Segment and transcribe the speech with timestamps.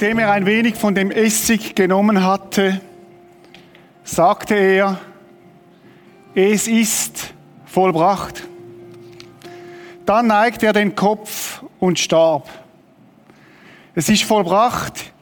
[0.00, 2.80] Nachdem er ein wenig von dem Essig genommen hatte,
[4.04, 5.00] sagte er,
[6.36, 7.34] es ist
[7.66, 8.44] vollbracht.
[10.06, 12.48] Dann neigte er den Kopf und starb.
[13.96, 15.12] Es ist vollbracht.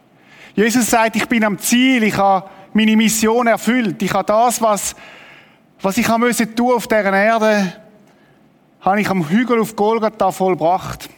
[0.55, 4.95] Jesus sagt, ich bin am Ziel, ich habe meine Mission erfüllt, ich habe das, was,
[5.81, 7.73] was ich tun auf dieser Erde,
[8.83, 11.09] habe ich am Hügel auf Golgatha vollbracht.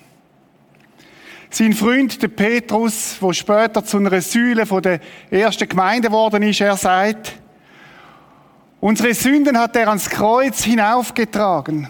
[1.51, 6.61] Sein Freund, der Petrus, der später zu einer Säule von der ersten Gemeinde geworden ist,
[6.61, 7.33] er sagt,
[8.81, 11.89] unsere Sünden hat er ans Kreuz hinaufgetragen.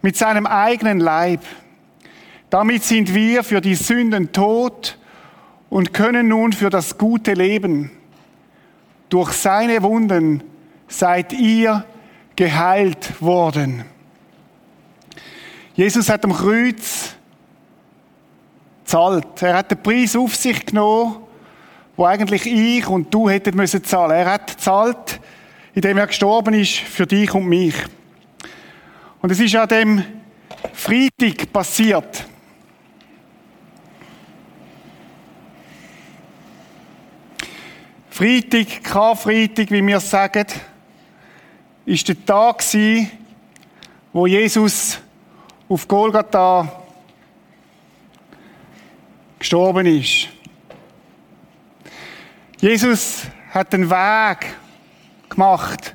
[0.00, 1.40] Mit seinem eigenen Leib.
[2.48, 4.96] Damit sind wir für die Sünden tot
[5.68, 7.90] und können nun für das gute Leben.
[9.08, 10.44] Durch seine Wunden
[10.86, 11.84] seid ihr
[12.36, 13.84] geheilt worden.
[15.74, 17.15] Jesus hat am Kreuz
[18.86, 19.42] zahlt.
[19.42, 21.16] Er hat den Preis auf sich genommen,
[21.96, 24.12] wo eigentlich ich und du hätten müssen zahlen.
[24.12, 25.20] Er hat zahlt,
[25.74, 27.74] indem er gestorben ist für dich und mich.
[29.20, 30.04] Und es ist an dem
[30.72, 32.24] Freitag passiert.
[38.10, 40.46] Freitag, Karfreitag, wie wir sagen,
[41.84, 42.62] ist der Tag
[44.12, 44.98] wo Jesus
[45.68, 46.85] auf Golgatha
[49.46, 50.26] gestorben ist.
[52.58, 54.56] Jesus hat den Weg
[55.28, 55.94] gemacht,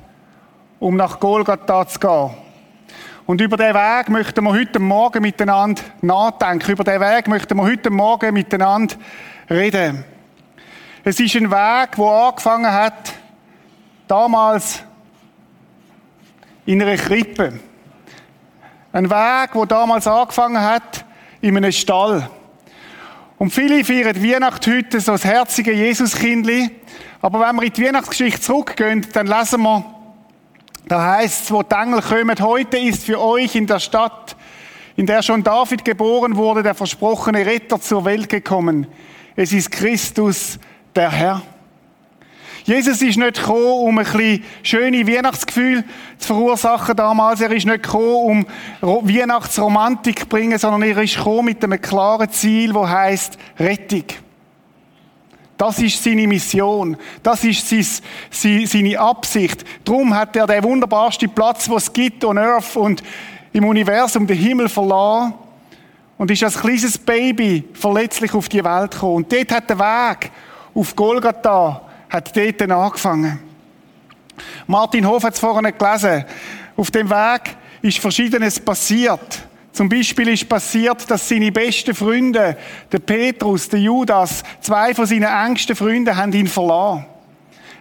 [0.80, 2.30] um nach Golgatha zu gehen.
[3.26, 6.72] Und über den Weg möchten wir heute Morgen miteinander nachdenken.
[6.72, 8.94] Über den Weg möchten wir heute Morgen miteinander
[9.50, 10.02] reden.
[11.04, 13.12] Es ist ein Weg, wo angefangen hat,
[14.08, 14.82] damals
[16.64, 17.60] in einer Krippe.
[18.94, 21.04] Ein Weg, wo damals angefangen hat,
[21.42, 22.30] in einem Stall.
[23.42, 26.70] Und viele feiern Weihnacht heute so das herzige Jesuskindli.
[27.20, 29.84] Aber wenn wir in die Weihnachtsgeschichte zurückgehen, dann lesen wir,
[30.86, 34.36] da heißt es, wo die Engel kommen, heute ist für euch in der Stadt,
[34.94, 38.86] in der schon David geboren wurde, der versprochene Retter zur Welt gekommen.
[39.34, 40.60] Es ist Christus,
[40.94, 41.42] der Herr.
[42.64, 45.84] Jesus ist nicht gekommen, um ein bisschen schöne Weihnachtsgefühl
[46.18, 47.40] zu verursachen damals.
[47.40, 48.46] Er ist nicht gekommen,
[48.80, 54.04] um Weihnachtsromantik zu bringen, sondern er ist gekommen mit einem klaren Ziel, wo heißt Rettung.
[55.56, 56.96] Das ist seine Mission.
[57.22, 59.64] Das ist seine Absicht.
[59.84, 63.02] Darum hat er den wunderbarsten Platz, wo es gibt on Earth und
[63.52, 65.34] im Universum, den Himmel verlassen
[66.16, 69.16] und ist als kleines Baby verletzlich auf die Welt gekommen.
[69.16, 70.30] Und dort hat der Weg
[70.74, 73.38] auf Golgatha hat dort angefangen.
[74.66, 76.24] Martin Hof hat es vorhin gelesen.
[76.76, 79.42] Auf dem Weg ist Verschiedenes passiert.
[79.72, 82.58] Zum Beispiel ist passiert, dass seine besten Freunde,
[82.90, 87.06] der Petrus, der Judas, zwei von seinen engsten Freunden, haben ihn verlassen.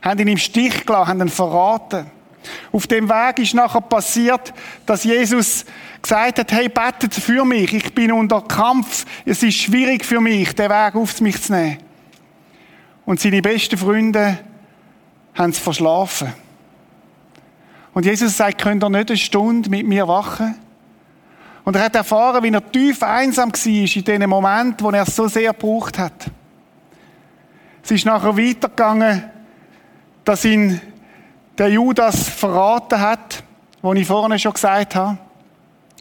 [0.02, 2.06] Haben ihn im Stich gelassen, haben ihn verraten.
[2.72, 4.54] Auf dem Weg ist nachher passiert,
[4.86, 5.66] dass Jesus
[6.02, 10.56] gesagt hat, hey, betet für mich, ich bin unter Kampf, es ist schwierig für mich,
[10.56, 11.91] den Weg auf mich zu nehmen.
[13.06, 14.40] Und seine besten Freunde
[15.34, 16.34] haben es verschlafen.
[17.94, 20.56] Und Jesus sagt, könnt ihr nicht eine Stunde mit mir wachen?
[21.64, 25.16] Und er hat erfahren, wie er tief einsam war in dem Moment, wo er es
[25.16, 26.32] so sehr gebraucht hat.
[27.84, 29.24] Es ist nachher weitergegangen,
[30.24, 30.80] dass ihn
[31.58, 33.44] der Judas verraten hat,
[33.82, 35.18] wo ich vorne schon gesagt habe.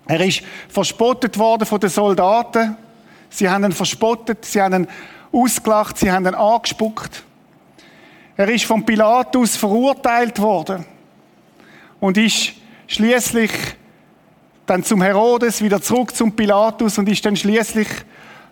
[0.06, 2.76] Er ist verspottet worden von den Soldaten.
[3.28, 4.88] Sie haben ihn verspottet, sie haben ihn
[5.32, 7.24] ausgelacht, sie haben ihn angespuckt.
[8.36, 10.84] Er ist von Pilatus verurteilt worden
[12.00, 12.52] und ist
[12.86, 13.50] schließlich
[14.66, 17.88] dann zum Herodes wieder zurück zum Pilatus und ist dann schließlich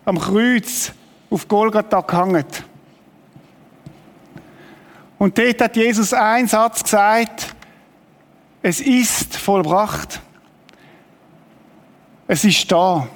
[0.05, 0.91] am Kreuz
[1.29, 2.45] auf Golgatha gehangen.
[5.17, 7.55] Und dort hat Jesus einen Satz gesagt,
[8.61, 10.21] es ist vollbracht.
[12.27, 13.07] Es ist da.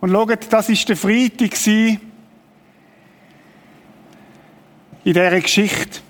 [0.00, 1.56] Und schaut, das ist der Freitag
[5.06, 6.00] in dieser Geschichte.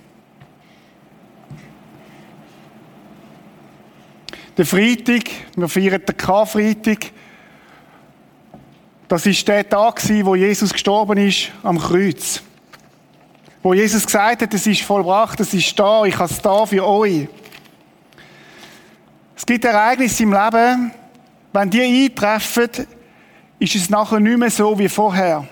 [4.57, 7.13] Der Freitag, wir feiern den Karfreitag,
[9.07, 12.41] das ist der Tag, wo Jesus gestorben ist am Kreuz.
[13.63, 16.87] Wo Jesus gesagt hat, es ist vollbracht, es ist da, ich habe es da für
[16.87, 17.29] euch.
[19.37, 20.91] Es gibt Ereignisse im Leben,
[21.53, 22.71] wenn die eintreffen,
[23.59, 25.47] ist es nachher nicht mehr so wie vorher.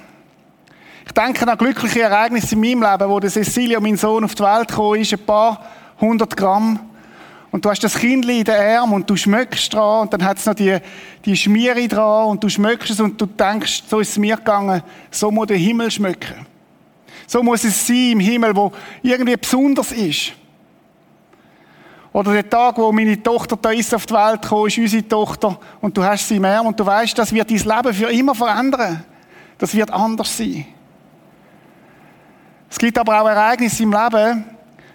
[1.06, 4.42] Ich denke an glückliche Ereignisse in meinem Leben, wo der Cecilia, mein Sohn, auf die
[4.42, 5.60] Welt gekommen ist, ein paar
[6.00, 6.80] hundert Gramm.
[7.50, 10.38] Und du hast das Kind in den Arm und du schmöckst dran und dann hat
[10.38, 10.76] es noch die,
[11.24, 14.82] die Schmiere dran und du schmöckst es und du denkst, so ist es mir gegangen,
[15.10, 16.46] so muss der Himmel schmöcken.
[17.28, 18.72] So muss es sein im Himmel, wo
[19.02, 20.32] irgendwie besonders ist.
[22.12, 25.58] Oder der Tag, wo meine Tochter da ist auf die Welt gekommen, ist unsere Tochter
[25.80, 29.04] und du hast sie mehr und du weißt, das wird dein Leben für immer verändern.
[29.58, 30.66] Das wird anders sein.
[32.74, 34.44] Es gibt aber auch Ereignisse im Leben,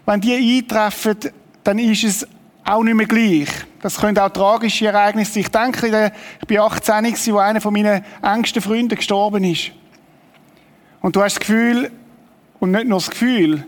[0.06, 1.16] wenn die eintreffen,
[1.64, 2.28] dann ist es
[2.66, 3.48] auch nicht mehr gleich.
[3.82, 5.44] Das können auch tragische Ereignisse sein.
[5.44, 6.12] Ich denke,
[6.46, 9.72] ich war 18, als einer von meinen engsten Freunden gestorben ist.
[11.00, 11.90] Und du hast das Gefühl,
[12.60, 13.66] und nicht nur das Gefühl,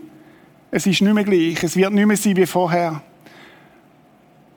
[0.70, 3.00] es ist nicht mehr gleich, es wird nicht mehr sein wie vorher.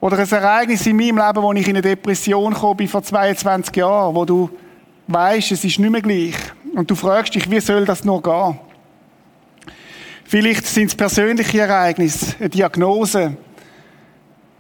[0.02, 3.74] Oder ein Ereignis in meinem Leben, wo ich in eine Depression gekommen bin vor 22
[3.74, 4.50] Jahren, wo du
[5.08, 6.36] weißt, es ist nicht mehr gleich.
[6.76, 8.60] Und du fragst dich, wie soll das nur gehen?
[10.28, 13.38] Vielleicht sind es persönliche Ereignisse, eine Diagnose,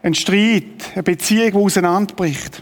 [0.03, 0.63] ein Streit,
[0.93, 2.61] eine Beziehung, die auseinanderbricht.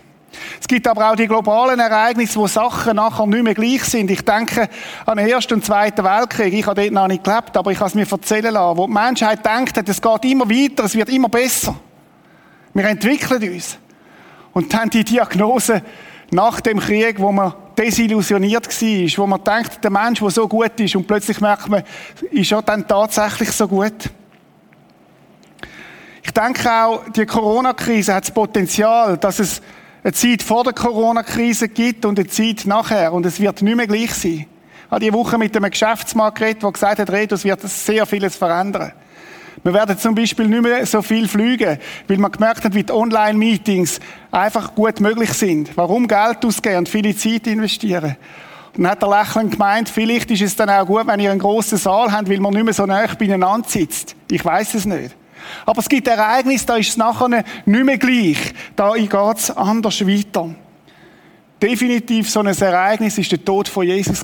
[0.60, 4.10] Es gibt aber auch die globalen Ereignisse, wo Sachen nachher nicht mehr gleich sind.
[4.10, 4.70] Ich denke
[5.06, 6.54] an den Ersten und Zweiten Weltkrieg.
[6.54, 8.78] Ich habe dort noch nicht gelebt, aber ich habe es mir erzählen lassen.
[8.78, 11.76] Wo die Menschheit denkt, es geht immer weiter, es wird immer besser.
[12.74, 13.78] Wir entwickeln uns.
[14.54, 15.82] Und dann die Diagnose
[16.32, 20.80] nach dem Krieg, wo man desillusioniert war, wo man denkt, der Mensch, der so gut
[20.80, 21.84] ist, und plötzlich merkt man,
[22.32, 24.10] ist er dann tatsächlich so gut?
[26.24, 29.62] Ich denke auch, die Corona-Krise hat das Potenzial, dass es
[30.04, 33.14] eine Zeit vor der Corona-Krise gibt und eine Zeit nachher.
[33.14, 34.46] Und es wird nicht mehr gleich sein.
[34.86, 38.06] Ich habe diese Woche mit einem Geschäftsmann geredet, der gesagt hat, Redo, es wird sehr
[38.06, 38.94] vieles verändern.
[39.64, 41.78] Wir werden zum Beispiel nicht mehr so viel fliegen,
[42.08, 44.00] weil man gemerkt hat, wie die Online-Meetings
[44.32, 45.76] einfach gut möglich sind.
[45.76, 48.16] Warum Geld ausgeben und viele Zeit investieren?
[48.76, 51.40] Und dann hat er lächelnd gemeint, vielleicht ist es dann auch gut, wenn ihr einen
[51.40, 54.16] grossen Saal habt, weil man nicht mehr so nah beieinander sitzt.
[54.32, 55.16] Ich weiß es nicht.
[55.66, 58.54] Aber es gibt Ereignisse, da ist es nachher nicht mehr gleich.
[58.76, 60.50] Da geht es anders weiter.
[61.62, 64.24] Definitiv so ein Ereignis ist der Tod von Jesus.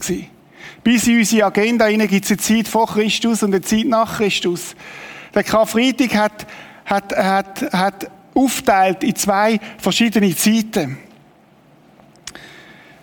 [0.83, 4.75] Bis in unsere Agenda gibt es eine Zeit vor Christus und eine Zeit nach Christus.
[5.33, 6.47] Der Karfreitag hat,
[6.85, 10.97] hat, hat, hat aufteilt in zwei verschiedene Zeiten.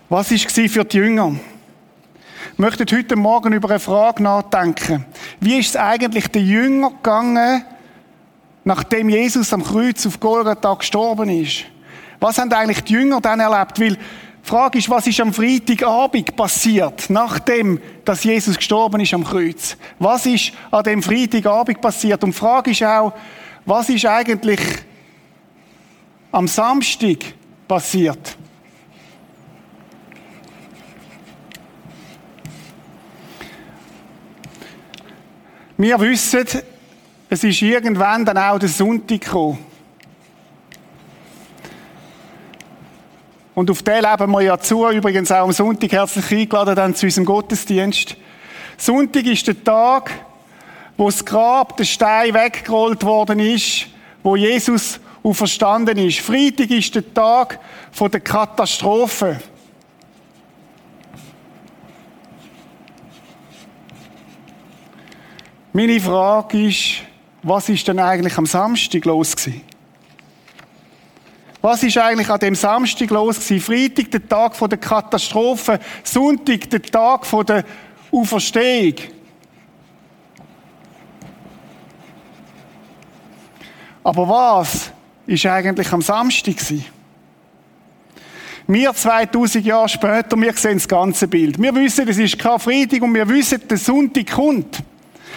[0.09, 1.35] Was war für die Jünger?
[2.53, 5.05] Ich möchte heute Morgen über eine Frage nachdenken.
[5.41, 7.65] Wie ist es eigentlich den Jüngern gegangen,
[8.67, 11.67] nachdem Jesus am Kreuz auf Golgatha gestorben ist.
[12.19, 13.79] Was haben eigentlich die Jünger dann erlebt?
[13.79, 13.97] Weil
[14.47, 19.77] die Frage ist, was ist am Freitagabend passiert, nachdem dass Jesus gestorben ist am Kreuz?
[19.99, 22.23] Was ist an dem Freitagabend passiert?
[22.23, 23.13] Und die Frage ist auch,
[23.65, 24.61] was ist eigentlich
[26.31, 27.35] am Samstag
[27.67, 28.37] passiert?
[35.77, 36.47] Wir wissen,
[37.29, 39.66] es ist irgendwann dann auch der Sonntag gekommen.
[43.57, 47.07] Und auf den leben wir ja zu, übrigens auch am Sonntag herzlich eingeladen dann zu
[47.07, 48.15] unserem Gottesdienst.
[48.77, 50.11] Sonntag ist der Tag,
[50.99, 53.87] wo das Grab, der Stein weggerollt worden ist,
[54.23, 56.21] wo Jesus auferstanden ist.
[56.21, 57.59] Freitag ist der Tag
[57.93, 59.41] von der Katastrophe.
[65.73, 66.97] Meine Frage ist,
[67.43, 69.63] was ist denn eigentlich am Samstag los gewesen?
[71.67, 73.61] Was ist eigentlich an dem Samstag los gewesen?
[73.61, 75.81] Freitag, der Tag der Katastrophe.
[76.05, 77.65] Sonntag, der Tag der
[78.13, 78.95] Auferstehung.
[84.05, 84.93] Aber was
[85.27, 86.85] ist eigentlich am Samstag gewesen?
[88.69, 91.61] Wir 2000 Jahre später, wir sehen das ganze Bild.
[91.61, 94.85] Wir wissen, es ist kein Freitag und wir wissen, der Sonntag kommt.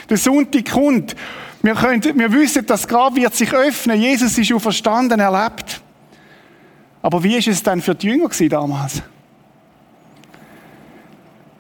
[0.07, 1.15] Der Sonntag kommt.
[1.63, 3.99] Wir, können, wir wissen, das Grab wird sich öffnen.
[3.99, 5.81] Jesus ist auferstanden, erlebt.
[7.01, 9.01] Aber wie ist es dann für die Jünger damals?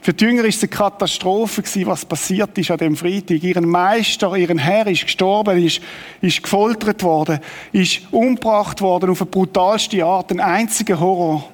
[0.01, 3.43] Für die Jünger ist es eine Katastrophe was passiert ist an dem Freitag.
[3.43, 5.81] Ihren Meister, ihren Herr ist gestorben, ist,
[6.21, 7.39] ist gefoltert worden,
[7.71, 11.49] ist umgebracht worden auf eine brutalste Art, ein einziger Horror.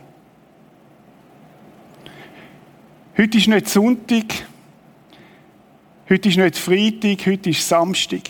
[3.17, 4.25] Heute ist nicht Sonntag,
[6.07, 8.21] Heute ist nicht Freitag, heute ist Samstag.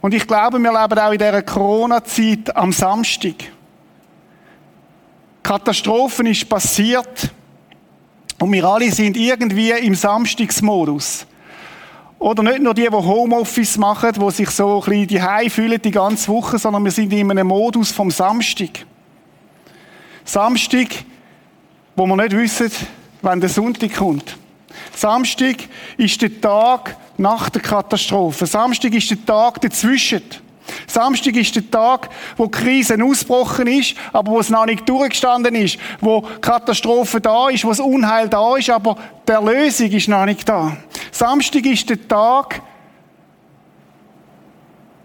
[0.00, 3.36] Und ich glaube, wir leben auch in dieser Corona-Zeit am Samstag.
[5.42, 7.30] Katastrophen ist passiert
[8.38, 11.26] und wir alle sind irgendwie im Samstagsmodus.
[12.18, 15.90] Oder nicht nur die, die Homeoffice machen, die sich so ein bisschen die fühlen die
[15.90, 18.86] ganze Woche, sondern wir sind in einem Modus vom Samstag.
[20.24, 20.88] Samstag,
[21.96, 22.70] wo wir nicht wissen,
[23.22, 24.36] wann der Sonntag kommt.
[24.94, 25.56] Samstag
[25.96, 28.46] ist der Tag nach der Katastrophe.
[28.46, 30.22] Samstag ist der Tag dazwischen.
[30.86, 35.54] Samstag ist der Tag, wo die Krise ausgebrochen ist, aber wo es noch nicht durchgestanden
[35.54, 40.24] ist, wo Katastrophe da ist, wo das Unheil da ist, aber die Erlösung ist noch
[40.24, 40.76] nicht da.
[41.10, 42.62] Samstag ist der Tag,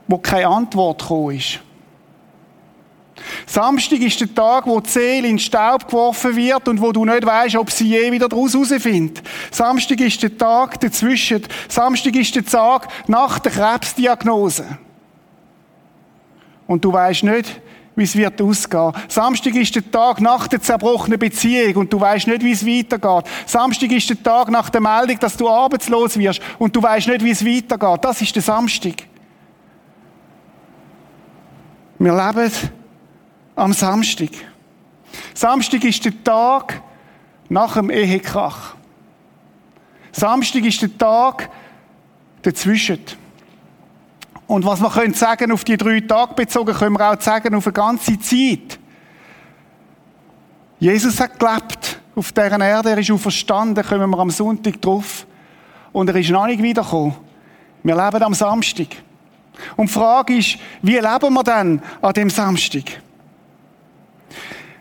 [0.08, 1.60] wo keine Antwort gekommen ist.
[3.46, 7.04] Samstag ist der Tag, wo die Seele in den Staub geworfen wird und wo du
[7.04, 9.24] nicht weißt, ob sie je wieder daraus herausfindet.
[9.52, 11.44] Samstag ist der Tag dazwischen.
[11.68, 14.78] Samstag ist der Tag nach der Krebsdiagnose.
[16.68, 17.62] Und du weißt nicht,
[17.96, 18.94] wie es wird ausgehen.
[19.08, 23.32] Samstag ist der Tag nach der zerbrochenen Beziehung und du weißt nicht, wie es weitergeht.
[23.48, 27.24] Samstag ist der Tag nach der Meldung, dass du arbeitslos wirst und du weißt nicht,
[27.24, 28.06] wie es weitergeht.
[28.06, 28.94] Das ist der Samstag.
[31.98, 32.52] Wir leben
[33.56, 34.30] am Samstag.
[35.34, 36.80] Samstag ist der Tag
[37.50, 38.76] nach dem Ehekrach.
[40.12, 41.50] Samstag ist der Tag
[42.44, 43.00] dazwischen.
[44.48, 47.68] Und was wir können sagen, auf die drei Tage bezogen, können wir auch sagen, auf
[47.68, 48.80] eine ganze Zeit.
[50.80, 55.27] Jesus hat gelebt auf dieser Erde, er ist auferstanden, kommen wir am Sonntag drauf.
[55.92, 57.16] Und er ist noch nicht wiedergekommen.
[57.84, 58.88] Wir leben am Samstag.
[59.75, 62.84] Und die Frage ist, wie leben wir denn an dem Samstag?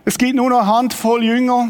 [0.04, 1.68] Es gibt nur noch eine Handvoll Jünger.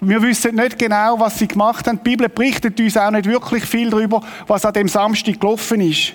[0.00, 1.98] Wir wissen nicht genau, was sie gemacht haben.
[1.98, 6.12] Die Bibel berichtet uns auch nicht wirklich viel darüber, was an dem Samstag gelaufen ist.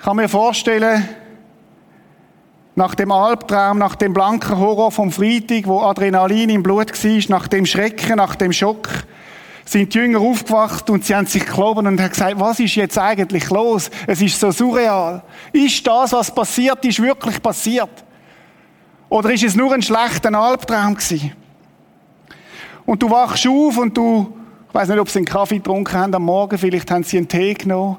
[0.00, 1.06] Ich kann mir vorstellen,
[2.74, 7.48] nach dem Albtraum, nach dem blanken Horror vom Freitag, wo Adrenalin im Blut war, nach
[7.48, 8.88] dem Schrecken, nach dem Schock,
[9.66, 12.96] sind die Jünger aufgewacht und sie haben sich geloben und haben gesagt, was ist jetzt
[12.96, 13.90] eigentlich los?
[14.06, 15.22] Es ist so surreal.
[15.52, 18.02] Ist das, was passiert ist, wirklich passiert?
[19.10, 21.32] Oder ist es nur ein schlechter Albtraum gewesen?
[22.86, 24.34] Und du wachst auf und du,
[24.66, 27.28] ich weiß nicht, ob sie einen Kaffee getrunken haben am Morgen, vielleicht haben sie einen
[27.28, 27.98] Tee genommen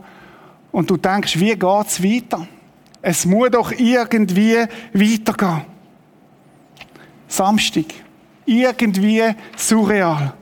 [0.71, 2.47] und du denkst, wie geht's weiter?
[3.01, 4.57] Es muss doch irgendwie
[4.93, 5.61] weitergehen.
[7.27, 7.85] Samstag.
[8.45, 9.23] Irgendwie
[9.55, 10.33] surreal.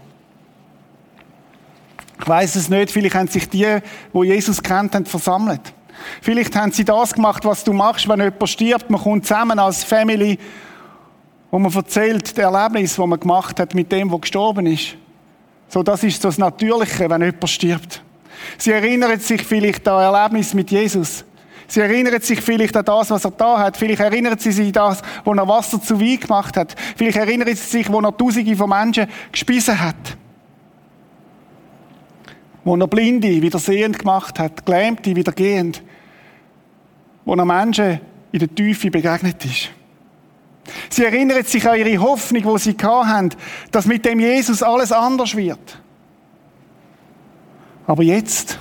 [2.19, 3.79] Ich weiß es nicht, vielleicht haben sich die,
[4.11, 5.73] wo Jesus kennt versammelt.
[6.21, 8.89] Vielleicht haben sie das gemacht, was du machst, wenn jemand stirbt.
[8.89, 10.37] Man kommt zusammen als Family
[11.51, 14.95] und man erzählt das Erlebnis, das man gemacht hat mit dem, der gestorben ist.
[15.67, 18.01] So, das ist so das Natürliche, wenn jemand stirbt.
[18.57, 21.25] Sie erinnern sich vielleicht an Erlebnis mit Jesus.
[21.67, 23.77] Sie erinnern sich vielleicht an das, was er da hat.
[23.77, 26.75] Vielleicht erinnern sie sich an das, wo er Wasser zu Wein gemacht hat.
[26.95, 30.17] Vielleicht erinnern sie sich, wo er Tausende von Menschen gespissen hat.
[32.63, 35.83] Wo er Blinde wieder sehend gemacht hat, Gelähmte wieder gehend.
[37.23, 39.69] Wo er Menschen in der Tiefe begegnet ist.
[40.89, 43.29] Sie erinnern sich an ihre Hoffnung, wo sie hatten,
[43.71, 45.79] dass mit dem Jesus alles anders wird.
[47.89, 48.59] Aber jetzt,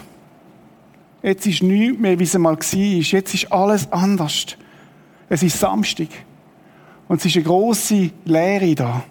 [1.23, 2.75] jetzt ist nichts mehr, wie es einmal war.
[2.75, 4.57] Jetzt ist alles anders.
[5.29, 6.09] Es ist Samstag.
[7.09, 9.05] Und es ist eine grosse Leere da.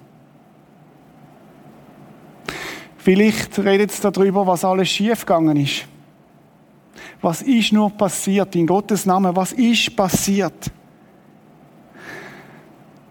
[2.97, 5.85] Vielleicht redet es darüber, was alles schiefgegangen ist.
[7.21, 8.55] Was ist nur passiert?
[8.55, 10.71] In Gottes Namen, was ist passiert?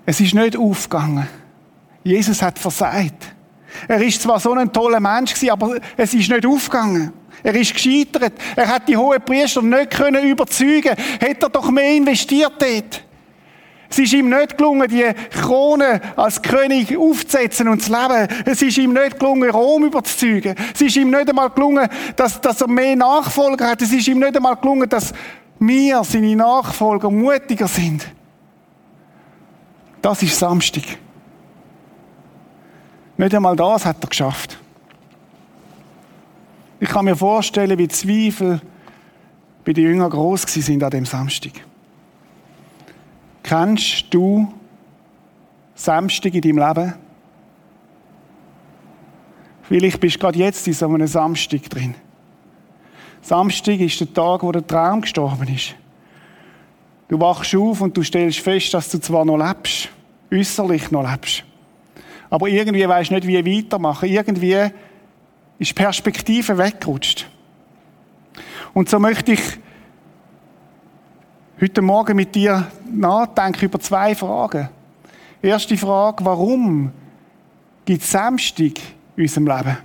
[0.04, 1.28] Es ist nicht aufgegangen.
[2.02, 3.35] Jesus hat versagt.
[3.88, 7.12] Er ist zwar so ein toller Mensch gewesen, aber es ist nicht aufgegangen.
[7.42, 8.32] Er ist gescheitert.
[8.56, 10.94] Er hat die hohen Priester nicht können überzeugen.
[11.20, 13.04] Hätte er doch mehr investiert dort.
[13.88, 18.28] Es ist ihm nicht gelungen, die Krone als König aufzusetzen und zu leben.
[18.44, 20.56] Es ist ihm nicht gelungen, Rom überzeugen.
[20.74, 23.82] Es ist ihm nicht einmal gelungen, dass, dass er mehr Nachfolger hat.
[23.82, 25.12] Es ist ihm nicht einmal gelungen, dass
[25.58, 28.06] wir, seine Nachfolger, mutiger sind.
[30.02, 30.84] Das ist Samstag.
[33.16, 34.58] Nicht einmal das hat er geschafft.
[36.78, 38.60] Ich kann mir vorstellen, wie Zweifel
[39.64, 41.52] bei den Jüngern groß sind an dem Samstag.
[43.42, 44.52] Kennst du
[45.74, 46.94] Samstag in deinem Leben?
[49.62, 51.94] Vielleicht bist du gerade jetzt in so einem Samstag drin.
[53.22, 55.74] Samstag ist der Tag, wo der Traum gestorben ist.
[57.08, 59.88] Du wachst auf und du stellst fest, dass du zwar noch lebst,
[60.32, 61.44] äußerlich noch lebst,
[62.30, 64.08] aber irgendwie du nicht, wie weitermachen.
[64.08, 64.70] Irgendwie
[65.58, 67.26] ist Perspektive weggerutscht.
[68.74, 69.40] Und so möchte ich
[71.60, 74.68] heute Morgen mit dir nachdenken über zwei Fragen.
[75.40, 76.92] Erste Frage, warum
[77.84, 78.78] gibt es Samstag
[79.16, 79.78] in unserem Leben?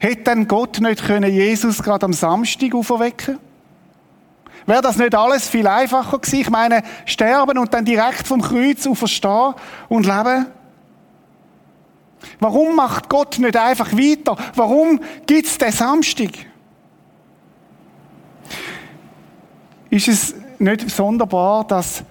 [0.00, 3.38] Hätte denn Gott nicht können Jesus gerade am Samstag auferwecken
[4.66, 6.40] Wäre das nicht alles viel einfacher gewesen?
[6.40, 9.54] Ich meine, sterben und dann direkt vom Kreuz auferstehen
[9.88, 10.46] und leben?
[12.40, 14.36] Warum macht Gott nicht einfach weiter?
[14.54, 16.30] Warum gibt es den Samstag?
[19.92, 22.02] ist es nicht sonderbar, dass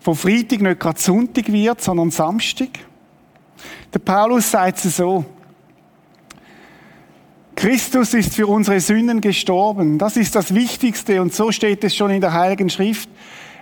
[0.00, 2.68] von Freitag nicht gerade Sonntag wird, sondern Samstag?
[3.94, 5.24] Der Paulus sagt es so.
[7.56, 9.96] Christus ist für unsere Sünden gestorben.
[9.96, 13.08] Das ist das Wichtigste und so steht es schon in der Heiligen Schrift.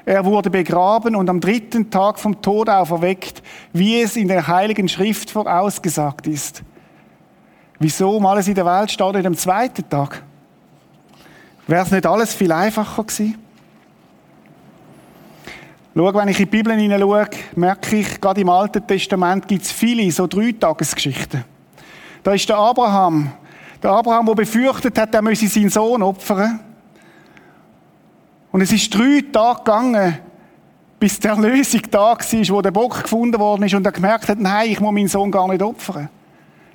[0.04, 3.42] Er wurde begraben und am dritten Tag vom Tod auferweckt,
[3.73, 6.62] wie es in der Heiligen Schrift vorausgesagt ist.
[7.78, 10.23] Wieso um alles in der Welt steht nicht am zweiten Tag?
[11.66, 13.38] Wäre es nicht alles viel einfacher gewesen?
[15.94, 19.73] Schau, wenn ich in die Bibel hineinschaue, merke ich, gerade im Alten Testament gibt es
[19.73, 21.44] viele so Dreitagesgeschichten.
[22.23, 23.30] Da ist der Abraham.
[23.82, 26.61] Der Abraham, der befürchtet hat, er müsse seinen Sohn opfern.
[28.52, 30.18] Und es ist drei Tage gegangen,
[31.00, 34.38] bis der Lösung da war, wo der Bock gefunden worden ist und er gemerkt hat,
[34.38, 36.09] nein, ich muss meinen Sohn gar nicht opfern.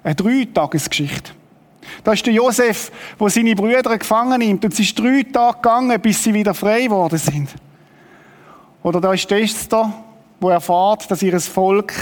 [0.04, 1.32] Eine Dreitagesgeschichte.
[2.04, 6.02] Da ist der Josef, wo seine Brüder gefangen nimmt und es ist drei Tage gegangen,
[6.02, 7.56] bis sie wieder frei geworden sind.
[8.84, 9.94] Oder da ist Esther,
[10.40, 11.94] wo erfahrt, dass ihr Volk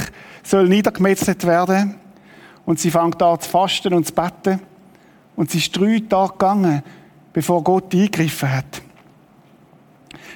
[0.41, 1.95] soll niedergemetzelt werden
[2.65, 4.61] und sie fängt an zu fasten und zu beten
[5.35, 6.81] und es ist drei Tage gegangen,
[7.33, 8.81] bevor Gott eingegriffen hat.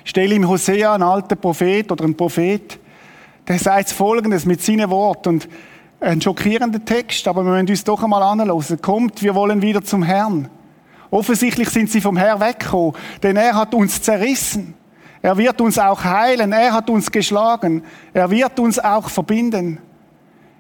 [0.10, 2.80] Stell ihm Hosea, einen alten Prophet oder einen Prophet,
[3.48, 5.50] der sagt Folgendes mit seinen Worten und
[6.00, 8.82] ein schockierender Text, aber wir müssen uns doch einmal anhören.
[8.82, 10.50] Kommt, wir wollen wieder zum Herrn.
[11.12, 14.74] Offensichtlich sind sie vom Herrn weggekommen, denn er hat uns zerrissen.
[15.22, 16.54] Er wird uns auch heilen.
[16.54, 17.84] Er hat uns geschlagen.
[18.12, 19.78] Er wird uns auch verbinden.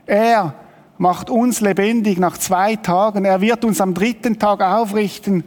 [0.05, 0.53] Er
[0.99, 3.25] macht uns lebendig nach zwei Tagen.
[3.25, 5.43] Er wird uns am dritten Tag aufrichten,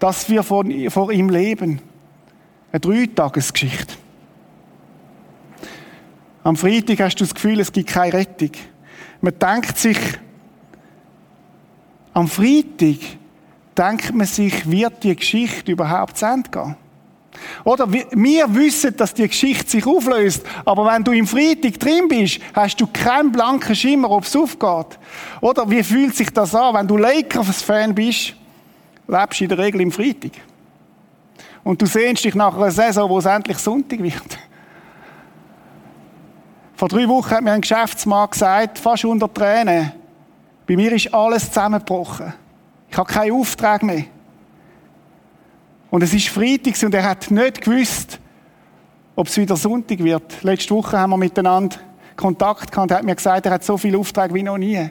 [0.00, 0.64] dass wir vor
[1.12, 1.80] ihm leben.
[2.74, 3.94] Eine Dreitagesgeschichte.
[6.42, 8.50] Am Freitag hast du das Gefühl, es gibt keine Rettung.
[9.20, 9.96] Man denkt sich,
[12.12, 12.98] am Freitag
[13.78, 16.74] denkt man sich, wird die Geschichte überhaupt zu Ende gehen?
[17.62, 22.40] Oder wir wissen, dass die Geschichte sich auflöst, aber wenn du im Freitag drin bist,
[22.54, 24.98] hast du keinen blanken Schimmer, ob es aufgeht.
[25.40, 28.34] Oder wie fühlt sich das an, wenn du Lakers-Fan bist,
[29.06, 30.32] lebst du in der Regel im Freitag.
[31.64, 34.38] Und du sehnst dich nach einer Saison, wo es endlich Sonntag wird.
[36.76, 39.92] Vor drei Wochen hat mir ein Geschäftsmann gesagt, fast unter Tränen,
[40.66, 42.34] bei mir ist alles zusammengebrochen.
[42.90, 44.04] Ich habe keinen Auftrag mehr.
[45.90, 48.18] Und es ist Freitag und er hat nicht gewusst,
[49.16, 50.42] ob es wieder Sonntag wird.
[50.42, 51.76] Letzte Woche haben wir miteinander
[52.16, 52.90] Kontakt gehabt.
[52.90, 54.90] Er hat mir gesagt, er hat so viel Auftrag wie noch nie.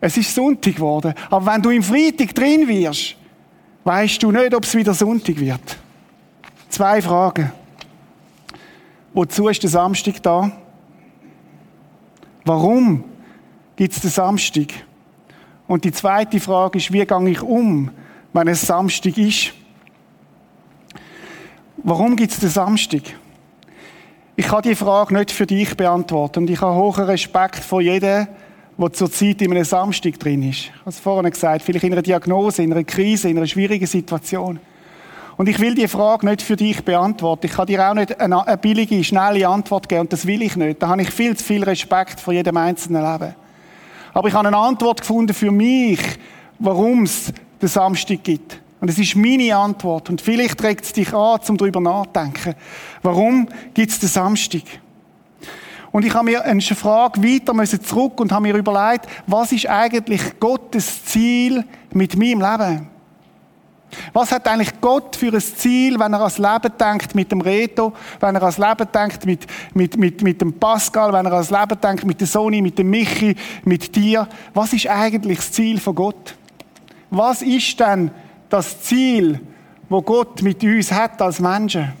[0.00, 1.14] Es ist Sonntag geworden.
[1.30, 3.16] Aber wenn du im Freitag drin wirst,
[3.88, 5.78] weißt du nicht, ob es wieder Sonntag wird.
[6.68, 7.50] Zwei Fragen.
[9.14, 10.52] Wozu ist der Samstag da?
[12.44, 13.02] Warum
[13.76, 14.66] gibt es den Samstag?
[15.66, 17.90] Und die zweite Frage ist, wie gehe ich um,
[18.34, 19.54] wenn es Samstag ist?
[21.78, 23.02] Warum gibt es den Samstag?
[24.36, 28.28] Ich kann die Frage nicht für dich beantworten und ich habe hohen Respekt vor jedem,
[28.78, 30.66] der zurzeit in einem Samstag drin ist.
[30.66, 34.60] Ich habe vorhin gesagt, vielleicht in einer Diagnose, in einer Krise, in einer schwierigen Situation.
[35.36, 37.46] Und ich will die Frage nicht für dich beantworten.
[37.46, 40.82] Ich kann dir auch nicht eine, billige, schnelle Antwort geben und das will ich nicht.
[40.82, 43.34] Da habe ich viel zu viel Respekt vor jedem einzelnen Leben.
[44.14, 46.00] Aber ich habe eine Antwort gefunden für mich,
[46.58, 48.60] warum es den Samstag gibt.
[48.80, 50.08] Und es ist meine Antwort.
[50.08, 52.54] Und vielleicht trägt es dich an, zum darüber nachdenken.
[53.02, 54.62] Warum gibt es den Samstag?
[55.90, 59.66] Und ich habe mir eine Frage weiter müssen zurück und habe mir überlegt, was ist
[59.66, 62.88] eigentlich Gottes Ziel mit meinem Leben?
[64.12, 67.94] Was hat eigentlich Gott für ein Ziel, wenn er ans Leben denkt mit dem Reto,
[68.20, 71.80] wenn er ans Leben denkt mit, mit, mit, mit dem Pascal, wenn er ans Leben
[71.80, 74.28] denkt mit der Soni, mit dem Michi, mit dir?
[74.52, 76.36] Was ist eigentlich das Ziel von Gott?
[77.10, 78.10] Was ist denn
[78.50, 79.40] das Ziel,
[79.88, 81.92] wo Gott mit uns hat als Menschen.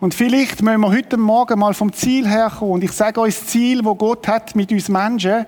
[0.00, 2.72] Und vielleicht müssen wir heute Morgen mal vom Ziel herkommen.
[2.74, 5.44] Und ich sage euch, das Ziel, wo Gott hat mit uns Menschen,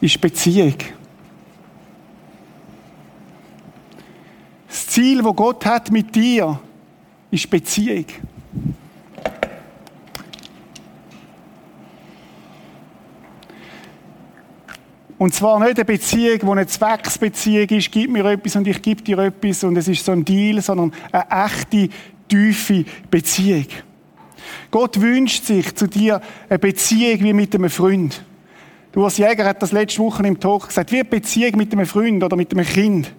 [0.00, 0.76] ist Beziehung.
[4.68, 6.60] Das Ziel, wo Gott hat mit dir,
[7.32, 8.06] ist Beziehung.
[15.16, 19.02] Und zwar nicht eine Beziehung, die eine Zwecksbeziehung ist, gib mir etwas und ich gebe
[19.02, 21.88] dir etwas und es ist so ein Deal, sondern eine echte,
[22.28, 23.66] tiefe Beziehung.
[24.70, 28.24] Gott wünscht sich zu dir eine Beziehung wie mit einem Freund.
[28.90, 31.86] Du als Jäger hat das letzte Woche im Talk gesagt, wie eine Beziehung mit einem
[31.86, 33.12] Freund oder mit einem Kind.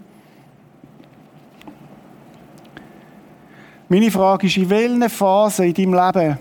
[3.88, 6.40] Meine Frage ist, in welcher Phase in deinem Leben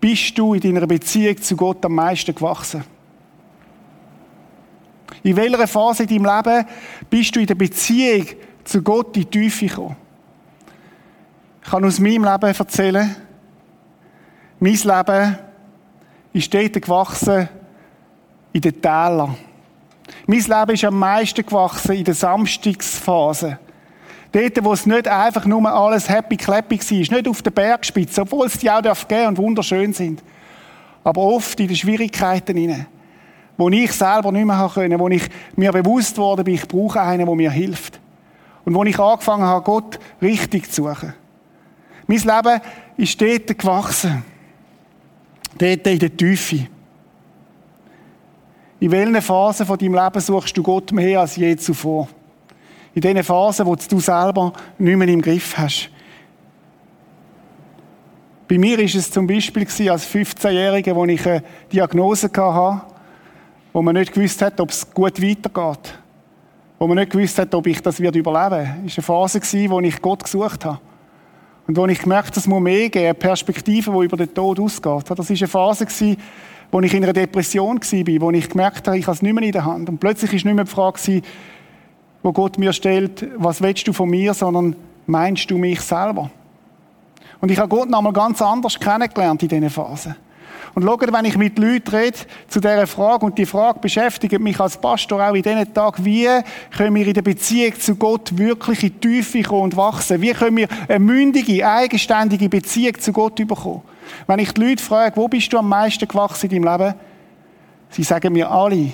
[0.00, 2.93] bist du in deiner Beziehung zu Gott am meisten gewachsen?
[5.24, 6.66] In welcher Phase in deinem Leben
[7.08, 8.26] bist du in der Beziehung
[8.62, 9.96] zu Gott in die Tiefe gekommen?
[11.62, 13.16] Ich kann aus meinem Leben erzählen.
[14.60, 15.38] Mein Leben
[16.34, 17.48] ist dort gewachsen
[18.52, 19.34] in den Tälern.
[20.26, 23.58] Mein Leben ist am meisten gewachsen in der Samstagsphase.
[24.30, 28.46] Dort, wo es nicht einfach nur alles happy clappy war, nicht auf der Bergspitze, obwohl
[28.46, 30.22] es die auch geben und wunderschön sind.
[31.02, 32.86] Aber oft in den Schwierigkeiten hinein,
[33.56, 37.26] wo ich selber nicht mehr können, wo ich mir bewusst worden bin, ich brauche einen,
[37.26, 38.00] der mir hilft.
[38.64, 41.14] Und wo ich angefangen habe, Gott richtig zu suchen.
[42.06, 42.60] Mein Leben
[42.96, 44.24] ist dort gewachsen.
[45.58, 46.66] Dort in der Tiefe.
[48.80, 52.08] In welchen Phasen von deinem Leben suchst du Gott mehr als je zuvor?
[52.94, 55.90] In diesen Phasen, wo du selber nicht mehr im Griff hast.
[58.46, 62.93] Bei mir ist es zum Beispiel als 15-Jähriger, wo ich eine Diagnose hatte,
[63.74, 65.98] wo man nicht gewusst hat, ob es gut weitergeht.
[66.78, 68.76] Wo man nicht gewusst hat, ob ich das überleben werde.
[68.86, 70.78] Es war eine Phase, wo ich Gott gesucht habe.
[71.66, 74.60] Und wo ich gemerkt habe, es muss mehr geben, eine Perspektive, die über den Tod
[74.60, 75.10] ausgeht.
[75.10, 76.16] Das war eine Phase,
[76.70, 79.44] wo ich in einer Depression war, wo ich gemerkt habe, ich habe es nicht mehr
[79.44, 79.88] in der Hand.
[79.88, 81.22] Und plötzlich war nicht mehr die Frage,
[82.22, 86.30] wo Gott mir stellt, was willst du von mir, sondern meinst du mich selber?
[87.40, 90.14] Und ich habe Gott noch einmal ganz anders kennengelernt in diesen Phasen.
[90.74, 94.58] Und schaut, wenn ich mit Leuten rede zu dieser Frage, und die Frage beschäftigt mich
[94.58, 96.28] als Pastor auch in diesen Tagen, wie
[96.76, 100.20] können wir in der Beziehung zu Gott wirklich in die Tiefe kommen und wachsen?
[100.20, 103.82] Wie können wir eine mündige, eigenständige Beziehung zu Gott bekommen?
[104.26, 106.94] Wenn ich die Leute frage, wo bist du am meisten gewachsen in deinem Leben?
[107.90, 108.92] Sie sagen mir alle,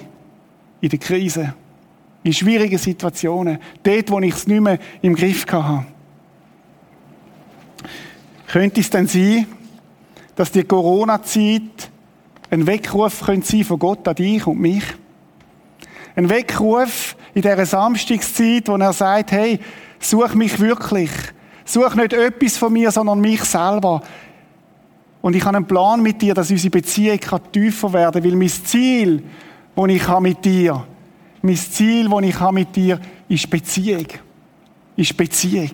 [0.81, 1.55] in der Krise
[2.23, 5.87] in schwierigen Situationen, dort, wo ich es nicht mehr im Griff hatte.
[8.47, 9.47] Könnte es denn sein,
[10.37, 11.91] dass die Corona-Zeit
[12.51, 14.85] ein Weckruf sein von Gott an dich und mich?
[16.17, 19.61] Ein Weckruf in dieser Samstagszeit, wo er sagt, hey,
[20.01, 21.11] such mich wirklich.
[21.65, 24.03] Such nicht etwas von mir, sondern mich selber.
[25.23, 27.21] Und ich habe einen Plan mit dir, dass unsere Beziehung
[27.53, 29.23] tiefer werden kann, weil mein Ziel,
[29.77, 30.85] das ich habe mit dir,
[31.43, 34.07] mein Ziel, das ich habe mit dir, ist Beziehung.
[34.97, 35.71] Ist Beziehung.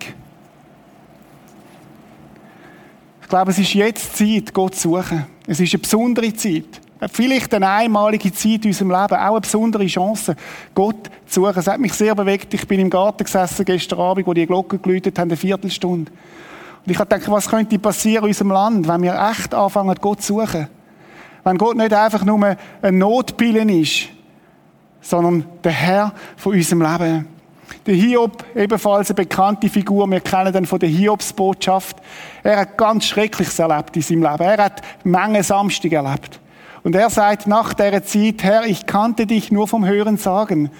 [3.27, 5.27] Ich glaube, es ist jetzt Zeit, Gott zu suchen.
[5.49, 6.81] Es ist eine besondere Zeit.
[7.11, 10.37] Vielleicht eine einmalige Zeit in unserem Leben, auch eine besondere Chance,
[10.73, 11.59] Gott zu suchen.
[11.59, 12.55] Es hat mich sehr bewegt.
[12.55, 16.13] Ich bin im Garten gesessen gestern Abend, wo die Glocken geläutet haben, eine Viertelstunde.
[16.13, 20.23] Und ich habe gedacht, was könnte passieren in unserem Land, wenn wir echt anfangen, Gott
[20.23, 20.69] zu suchen?
[21.43, 24.07] Wenn Gott nicht einfach nur ein Notpillen ist,
[25.01, 27.27] sondern der Herr von unserem Leben.
[27.87, 31.97] Der Hiob, ebenfalls eine bekannte Figur, wir kennen den von der Hiobsbotschaft.
[32.43, 34.43] Er hat ganz Schreckliches erlebt in seinem Leben.
[34.43, 36.41] Er hat Menge Samstag erlebt.
[36.83, 40.71] Und er sagt nach der Zeit, Herr, ich kannte dich nur vom Hören sagen.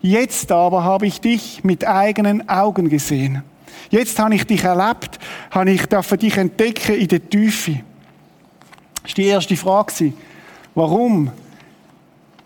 [0.00, 3.42] Jetzt aber habe ich dich mit eigenen Augen gesehen.
[3.90, 5.18] Jetzt habe ich dich erlebt,
[5.50, 7.80] habe ich für dich entdecken in der Tiefe.
[9.02, 10.12] Das ist die erste Frage.
[10.74, 11.30] Warum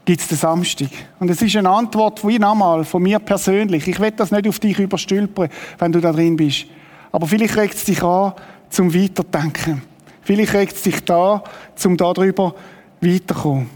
[0.07, 0.89] gibt es den Samstag.
[1.19, 3.87] Und es ist eine Antwort wie nochmal von mir persönlich.
[3.89, 6.67] Ich will das nicht auf dich überstülpen, wenn du da drin bist.
[7.13, 8.33] Aber vielleicht regt es dich an,
[8.71, 9.83] zum Weiterdenken.
[10.23, 11.43] Vielleicht regt es dich da,
[11.75, 12.55] zum darüber
[13.01, 13.69] weiterkommen.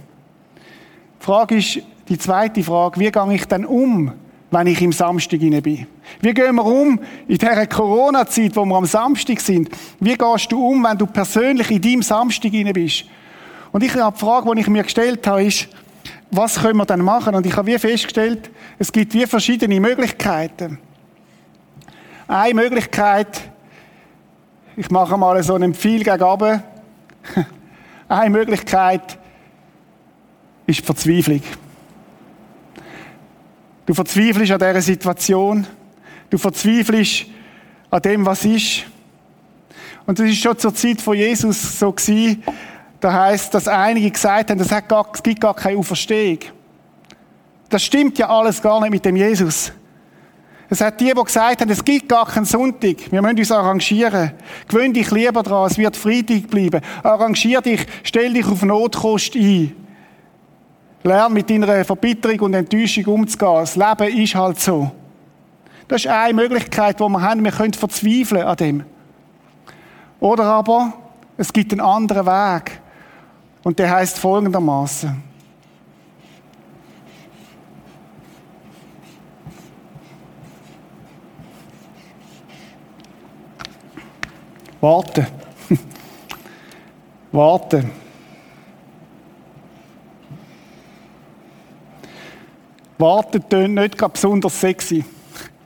[1.21, 4.13] Die Frage ist, die zweite Frage, wie gehe ich denn um,
[4.51, 5.87] wenn ich im Samstag inne bin?
[6.21, 9.69] Wie gehen wir um in dieser Corona-Zeit, wo wir am Samstag sind?
[9.99, 13.05] Wie gehst du um, wenn du persönlich in deinem Samstag inne bist?
[13.73, 15.69] Und ich habe die Frage, die ich mir gestellt habe, ist,
[16.31, 17.35] was können wir dann machen?
[17.35, 20.79] Und ich habe wie festgestellt, es gibt wie verschiedene Möglichkeiten.
[22.29, 23.41] Eine Möglichkeit,
[24.77, 26.63] ich mache mal so einen Pfeil gegen.
[28.09, 29.19] Eine Möglichkeit
[30.67, 31.43] ist die Verzweiflung.
[33.87, 35.67] Du verzweifelst an dieser Situation.
[36.29, 37.27] Du verzweifelst
[37.91, 38.85] an dem, was ist.
[40.07, 42.43] Und das ist schon zur Zeit von Jesus so gewesen,
[43.01, 46.39] da heißt, dass einige gesagt haben, das hat gar, es gibt gar keine Auferstehung.
[47.69, 49.73] Das stimmt ja alles gar nicht mit dem Jesus.
[50.69, 53.11] Es hat die, die gesagt haben, es gibt gar keinen Sonntag.
[53.11, 54.33] Wir müssen uns arrangieren.
[54.69, 56.81] Gewöhn dich lieber dran, es wird Freitag bleiben.
[57.03, 59.75] Arrangier dich, stell dich auf Notkost ein.
[61.03, 63.55] Lern mit deiner Verbitterung und Enttäuschung umzugehen.
[63.55, 64.93] Das Leben ist halt so.
[65.89, 67.43] Das ist eine Möglichkeit, die wir haben.
[67.43, 68.85] Wir können verzweifeln an dem.
[70.21, 70.93] Oder aber,
[71.37, 72.80] es gibt einen anderen Weg.
[73.63, 75.23] Und der heißt folgendermaßen.
[84.81, 85.27] Warte.
[87.33, 87.85] Warte.
[92.97, 95.05] Warten tönt nicht besonders sexy.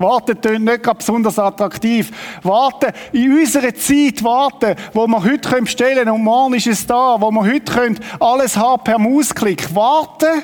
[0.04, 2.10] Warten tönt nicht gerade besonders attraktiv.
[2.42, 7.30] Warten in unserer Zeit warten, wo wir heute können und morgen ist es da, wo
[7.30, 9.74] wir heute können alles haben per Mausklick.
[9.74, 10.42] Warten?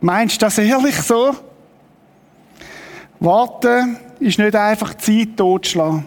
[0.00, 1.34] Meinst du das ehrlich so?
[3.20, 6.06] Warten ist nicht einfach Zeit totschlagen.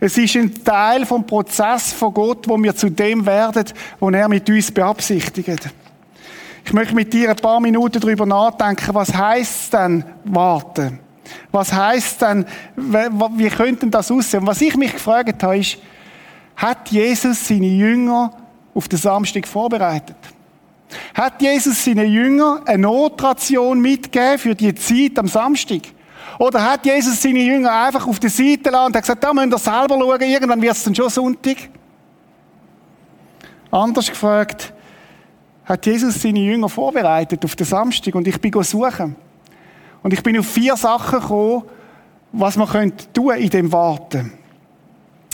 [0.00, 3.64] Es ist ein Teil vom Prozess von Gott, wo wir zu dem werden,
[3.98, 5.70] wo er mit uns beabsichtigt.
[6.66, 10.98] Ich möchte mit dir ein paar Minuten darüber nachdenken, was heißt denn warten?
[11.50, 12.44] Was heißt denn,
[12.76, 14.40] wie könnte das aussehen?
[14.40, 15.78] Und was ich mich gefragt habe, ist,
[16.56, 18.32] hat Jesus seine Jünger
[18.74, 20.16] auf den Samstag vorbereitet?
[21.14, 25.82] Hat Jesus seinen Jüngern eine Notration mitgegeben für die Zeit am Samstag?
[26.38, 29.58] Oder hat Jesus seine Jünger einfach auf die Seite lassen und gesagt, da müsst ihr
[29.58, 31.56] selber schauen, irgendwann wird es dann schon Sonntag?
[33.70, 34.72] Anders gefragt,
[35.64, 39.16] hat Jesus seine Jünger vorbereitet auf den Samstag und ich bin suchen.
[40.04, 41.62] Und ich bin auf vier Sachen gekommen,
[42.30, 44.34] was man könnte tun in dem Warten.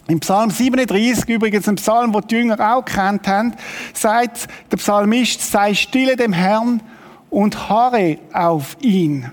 [0.06, 3.54] Im Psalm 37, übrigens ein Psalm, den die Jünger auch kennt haben,
[3.92, 6.83] sagt der Psalmist, sei stille dem Herrn
[7.30, 9.33] und harre auf ihn.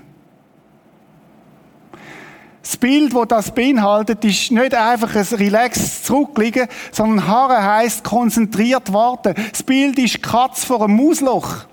[2.60, 8.92] Das Bild, das das beinhaltet, ist nicht einfach ein relaxed zurückliegen, sondern harren heisst konzentriert
[8.92, 9.34] warten.
[9.52, 11.66] Das Bild ist Katz vor einem Mausloch,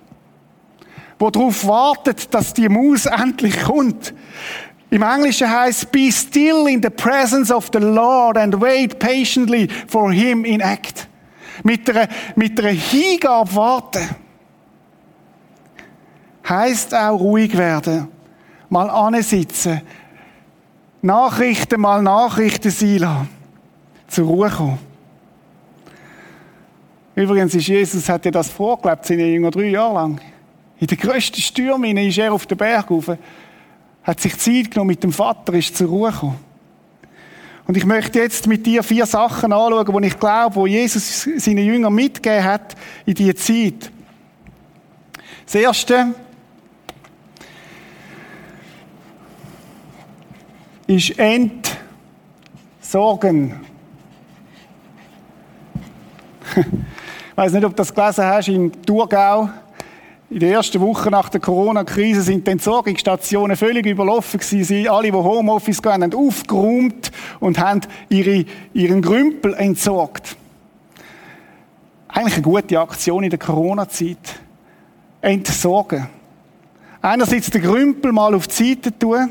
[1.20, 4.14] wo darauf wartet, dass die Maus endlich kommt.
[4.90, 10.12] Im Englischen heißt be still in the presence of the Lord and wait patiently for
[10.12, 11.08] him in act.
[11.64, 14.10] Mit einer, mit einer Hingabe warten.
[16.48, 18.10] Heißt auch ruhig werden.
[18.70, 19.82] Mal ansitzen
[21.06, 23.30] Nachrichten mal Nachrichten sein.
[24.08, 24.80] Zur Ruhe kommen.
[27.14, 30.22] Übrigens ist Jesus, hat ja das vorgelebt, seine Jünger drei Jahre lang.
[30.80, 33.12] In den grössten Stürmen ist er auf den Berg rauf,
[34.04, 36.40] hat sich Zeit genommen mit dem Vater, ist zur Ruhe gekommen.
[37.68, 41.66] Und ich möchte jetzt mit dir vier Sachen anschauen, wo ich glaube, wo Jesus seinen
[41.66, 43.92] Jüngern mitgegeben hat in diese Zeit.
[45.46, 46.14] Das erste,
[50.88, 51.18] ist
[52.82, 53.60] Entsorgen.
[56.56, 56.66] ich
[57.36, 59.50] weiß nicht, ob du das gelesen hast, in Thurgau.
[60.28, 64.88] In der ersten Woche nach der Corona-Krise sind die Entsorgungsstationen völlig überlaufen gewesen.
[64.88, 70.36] Alle, die Homeoffice gehen, haben aufgeräumt und haben ihre, ihren Grümpel entsorgt.
[72.08, 74.40] Eigentlich eine gute Aktion in der Corona-Zeit.
[75.22, 76.08] Entsorgen.
[77.02, 79.30] Einerseits den Grümpel mal auf die Seite tun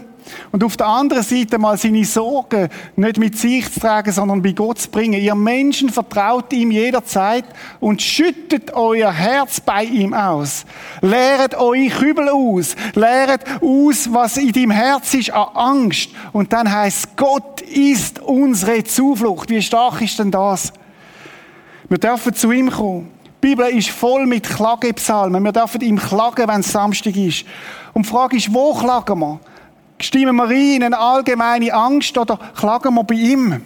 [0.53, 4.53] und auf der anderen Seite mal seine Sorgen nicht mit sich zu tragen, sondern bei
[4.53, 5.21] Gott zu bringen.
[5.21, 7.45] Ihr Menschen vertraut ihm jederzeit
[7.81, 10.65] und schüttet euer Herz bei ihm aus.
[11.01, 12.77] Lehret eure Kübel aus.
[12.95, 16.11] Lehret aus, was in deinem Herz ist an Angst.
[16.33, 19.51] Und dann heißt Gott ist unsere Zuflucht.
[19.51, 20.73] Wie stark ist denn das?
[21.89, 23.11] Wir dürfen zu ihm kommen.
[23.43, 25.45] Die Bibel ist voll mit Klagepsalmen.
[25.45, 27.45] Wir dürfen ihm klagen, wenn es Samstag ist.
[27.93, 29.39] Und die Frage ist, wo klagen wir?
[30.01, 33.63] Stimmen wir ein in eine allgemeine Angst oder klagen wir bei ihm?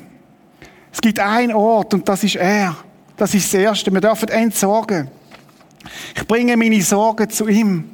[0.93, 2.77] Es gibt einen Ort und das ist er.
[3.17, 3.93] Das ist das Erste.
[3.93, 5.09] Wir dürfen entsorgen.
[6.15, 7.91] Ich bringe meine Sorgen zu ihm.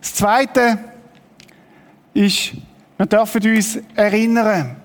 [0.00, 0.78] Das Zweite
[2.12, 2.52] ist,
[2.96, 4.76] wir dürfen uns erinnern.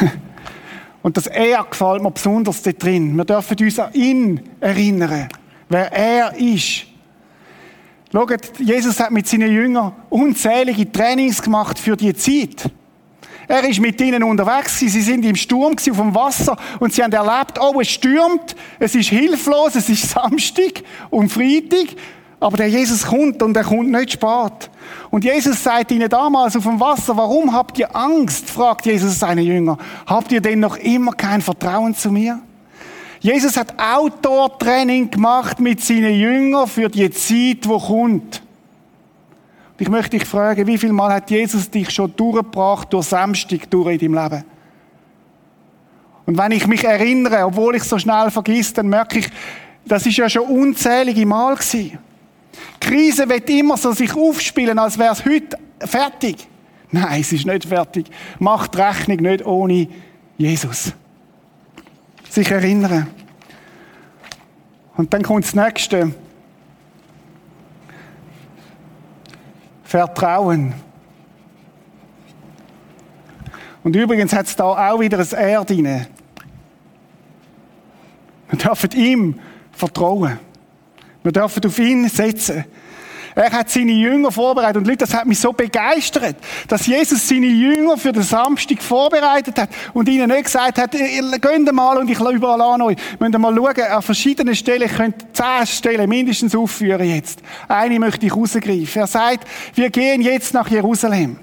[1.02, 3.16] Und das Er gefällt mir besonders da drin.
[3.16, 5.28] Wir dürfen uns an ihn erinnern
[5.68, 6.86] wer er ist.
[8.12, 12.70] Schaut, Jesus hat mit seinen Jüngern unzählige Trainings gemacht für die Zeit.
[13.48, 14.78] Er ist mit ihnen unterwegs.
[14.78, 18.94] Sie sind im Sturm auf dem Wasser und sie haben erlebt, oh, es stürmt, es
[18.94, 21.94] ist hilflos, es ist Samstag und Freitag,
[22.40, 24.70] aber der Jesus kommt und er kommt nicht spät.
[25.10, 28.50] Und Jesus sagt ihnen damals auf dem Wasser, warum habt ihr Angst?
[28.50, 29.78] fragt Jesus seine Jünger.
[30.06, 32.40] Habt ihr denn noch immer kein Vertrauen zu mir?
[33.26, 38.40] Jesus hat Outdoor-Training gemacht mit seinen Jüngern für die Zeit, die kommt.
[39.80, 44.00] ich möchte dich fragen, wie viel Mal hat Jesus dich schon durchgebracht durch Samstag durch
[44.00, 44.44] in deinem Leben?
[46.24, 49.28] Und wenn ich mich erinnere, obwohl ich so schnell vergiss, dann merke ich,
[49.84, 51.98] das ist ja schon unzählige Mal gewesen.
[52.80, 56.46] Die Krise wird immer so sich aufspielen, als wäre es heute fertig.
[56.92, 58.06] Nein, es ist nicht fertig.
[58.38, 59.88] Macht Rechnung nicht ohne
[60.38, 60.92] Jesus
[62.36, 63.06] sich erinnern.
[64.94, 66.12] Und dann kommt das Nächste.
[69.84, 70.74] Vertrauen.
[73.82, 76.06] Und übrigens hat es da auch wieder ein R drin.
[78.50, 79.40] Wir dürfen ihm
[79.72, 80.38] vertrauen.
[81.22, 82.66] Wir dürfen auf ihn setzen.
[83.36, 84.78] Er hat seine Jünger vorbereitet.
[84.78, 86.36] Und Leute, das hat mich so begeistert,
[86.68, 91.72] dass Jesus seine Jünger für den Samstag vorbereitet hat und ihnen nicht gesagt hat, geht
[91.72, 92.96] mal und ich überall an euch.
[93.18, 97.40] Müssen mal schauen, an verschiedenen Stellen, ich könnte zehn Stellen mindestens aufführen jetzt.
[97.68, 99.02] Eine möchte ich rausgreifen.
[99.02, 101.36] Er sagt, wir gehen jetzt nach Jerusalem.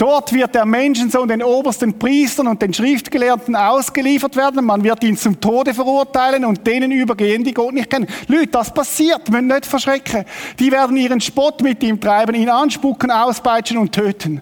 [0.00, 4.64] Dort wird der Menschensohn den obersten Priestern und den Schriftgelehrten ausgeliefert werden.
[4.64, 8.06] Man wird ihn zum Tode verurteilen und denen übergehen, die Gott nicht kennen.
[8.26, 9.28] Leute, das passiert.
[9.28, 10.24] Müssen nicht verschrecken.
[10.58, 14.40] Die werden ihren Spott mit ihm treiben, ihn anspucken, auspeitschen und töten.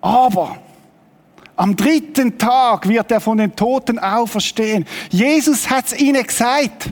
[0.00, 0.56] Aber
[1.54, 4.86] am dritten Tag wird er von den Toten auferstehen.
[5.10, 6.88] Jesus hat es ihnen gesagt.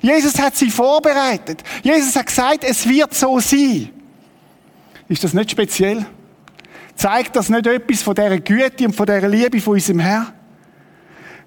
[0.00, 1.62] Jesus hat sie vorbereitet.
[1.82, 3.90] Jesus hat gesagt, es wird so sein.
[5.08, 6.06] Ist das nicht speziell?
[6.94, 10.32] Zeigt das nicht etwas von dieser Güte und von dieser Liebe von unserem Herrn?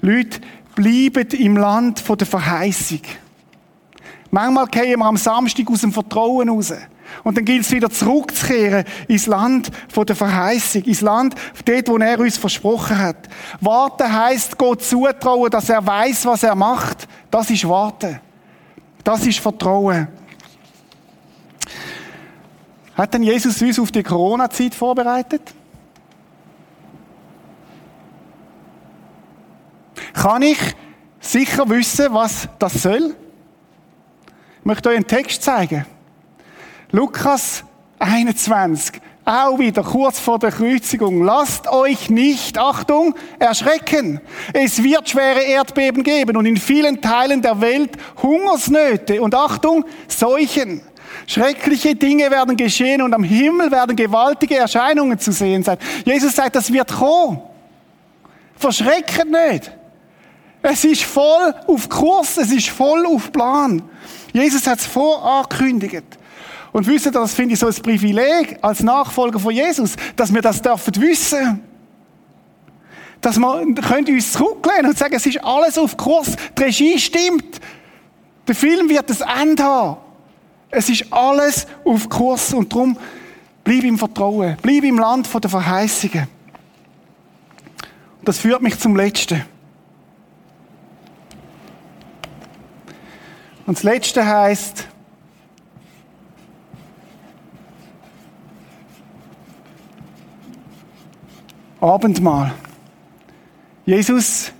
[0.02, 0.40] Leute,
[0.76, 3.02] bleiben im Land von der Verheißung.
[4.32, 6.74] Manchmal gehen wir am Samstag aus dem Vertrauen raus.
[7.24, 11.34] Und dann gilt es wieder zurückzukehren ins Land von der Verheißung, ins Land
[11.66, 13.28] dort, wo er uns versprochen hat.
[13.60, 17.08] Warten heißt Gott zutrauen, dass er weiß, was er macht.
[17.32, 18.20] Das ist Warten.
[19.04, 20.08] Das ist Vertrauen.
[23.00, 25.42] Hat denn Jesus uns auf die Corona-Zeit vorbereitet?
[30.12, 30.60] Kann ich
[31.22, 33.16] sicher wissen, was das soll?
[34.60, 35.86] Ich möchte euch einen Text zeigen.
[36.92, 37.64] Lukas
[38.00, 39.00] 21.
[39.24, 41.24] Auch wieder kurz vor der Kreuzigung.
[41.24, 44.20] Lasst euch nicht, Achtung, erschrecken.
[44.52, 50.82] Es wird schwere Erdbeben geben und in vielen Teilen der Welt Hungersnöte und Achtung, Seuchen.
[51.28, 55.78] Schreckliche Dinge werden geschehen und am Himmel werden gewaltige Erscheinungen zu sehen sein.
[56.06, 57.42] Jesus sagt, das wird kommen.
[58.56, 59.72] Verschrecken nicht.
[60.62, 63.82] Es ist voll auf Kurs, es ist voll auf Plan.
[64.34, 66.04] Jesus hat es vorangekündigt.
[66.72, 70.42] Und wisst ihr, das finde ich so ein Privileg als Nachfolger von Jesus, dass wir
[70.42, 71.62] das dürfen wissen.
[73.22, 77.60] Dass wir können uns zurücklehnen und sagen, es ist alles auf Kurs, die Regie stimmt.
[78.48, 79.98] Der Film wird das Ende haben.
[80.72, 82.98] Es ist alles auf Kurs und darum
[83.64, 86.28] bleib im Vertrauen, bleib im Land der Verheißungen.
[88.24, 89.44] Das führt mich zum Letzten.
[93.66, 94.88] Und das Letzte heißt,
[101.82, 102.54] Abendmahl.
[103.86, 104.52] Jesus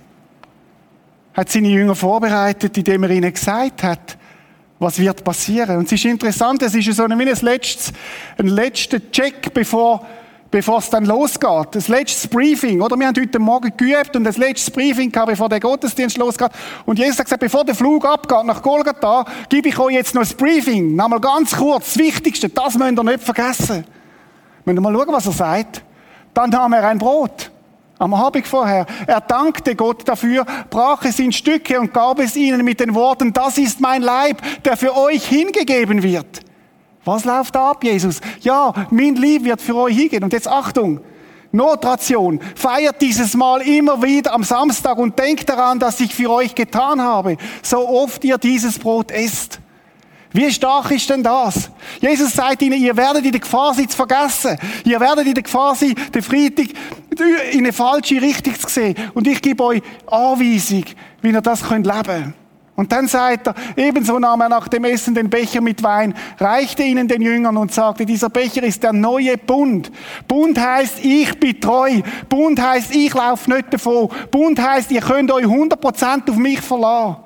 [1.34, 4.16] hat seine Jünger vorbereitet, indem er ihnen gesagt hat,
[4.80, 5.76] was wird passieren.
[5.76, 7.92] Und es ist interessant, es ist so ein, ein, letztes,
[8.38, 10.06] ein letzter Check, bevor,
[10.50, 11.68] bevor es dann losgeht.
[11.72, 12.96] Das letztes Briefing, oder?
[12.96, 16.50] Wir haben heute Morgen geübt und das letztes Briefing gehabt, bevor der Gottesdienst losgeht.
[16.86, 20.22] Und Jesus hat gesagt, bevor der Flug abgeht nach Golgatha, gebe ich euch jetzt noch
[20.22, 20.96] ein Briefing.
[20.96, 23.84] Nochmal ganz kurz, das Wichtigste, das müsst ihr nicht vergessen.
[24.64, 25.82] Müsst ihr mal schauen, was er sagt.
[26.32, 27.50] Dann nahm er ein Brot
[28.00, 28.86] am Abend vorher.
[29.06, 33.32] Er dankte Gott dafür, brach es in Stücke und gab es ihnen mit den Worten,
[33.32, 36.40] das ist mein Leib, der für euch hingegeben wird.
[37.04, 38.20] Was läuft da ab, Jesus?
[38.40, 40.24] Ja, mein Lieb wird für euch hingehen.
[40.24, 41.00] Und jetzt Achtung,
[41.52, 42.40] Notration.
[42.54, 47.02] Feiert dieses Mal immer wieder am Samstag und denkt daran, dass ich für euch getan
[47.02, 49.60] habe, so oft ihr dieses Brot esst.
[50.32, 51.70] Wie stark ist denn das?
[52.00, 54.56] Jesus sagt ihnen, ihr werdet in der Gefahr sein zu vergessen.
[54.84, 56.68] Ihr werdet in der Gefahr sein, den Freitag
[57.52, 58.94] in eine falsche Richtung zu sehen.
[59.14, 60.84] Und ich gebe euch Anweisung,
[61.22, 62.34] wie ihr das könnt leben
[62.80, 66.82] und dann sagt er, ebenso nahm er nach dem Essen den Becher mit Wein, reichte
[66.82, 69.92] ihnen den Jüngern und sagte, dieser Becher ist der neue Bund.
[70.26, 72.00] Bund heißt, ich bin treu.
[72.30, 74.08] Bund heißt, ich laufe nicht davon.
[74.30, 77.16] Bund heißt, ihr könnt euch 100% auf mich verlassen.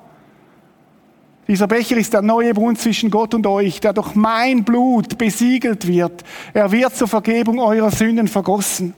[1.47, 5.85] Dieser Becher ist der neue Bund zwischen Gott und euch, der durch mein Blut besiegelt
[5.85, 6.23] wird.
[6.53, 8.95] Er wird zur Vergebung eurer Sünden vergossen.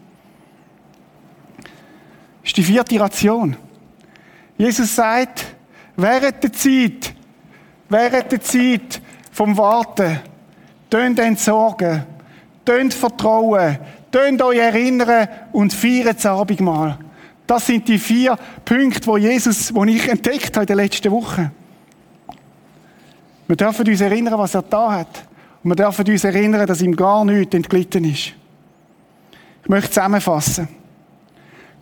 [1.58, 3.58] Das ist die vierte Ration.
[4.58, 5.45] Jesus sagt,
[5.98, 7.13] während der Zeit,
[7.89, 10.19] während der Zeit vom Warten,
[10.89, 12.06] tönt entsorgen,
[12.63, 13.77] tönt vertrauen,
[14.10, 16.98] tönt euch erinnern und feiert das Abendmahl.
[17.45, 21.52] Das sind die vier Punkte, wo Jesus, wo ich entdeckt habe in den letzten Wochen.
[23.48, 25.23] Wir dürfen uns erinnern, was er da hat.
[25.63, 28.33] Und wir dürfen uns erinnern, dass ihm gar nichts entglitten ist.
[29.63, 30.67] Ich möchte zusammenfassen.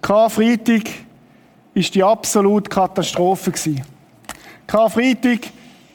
[0.01, 0.84] Karfreitag
[1.74, 3.51] ist die absolute Katastrophe.
[4.68, 5.39] Karfreitag,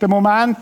[0.00, 0.58] der Moment,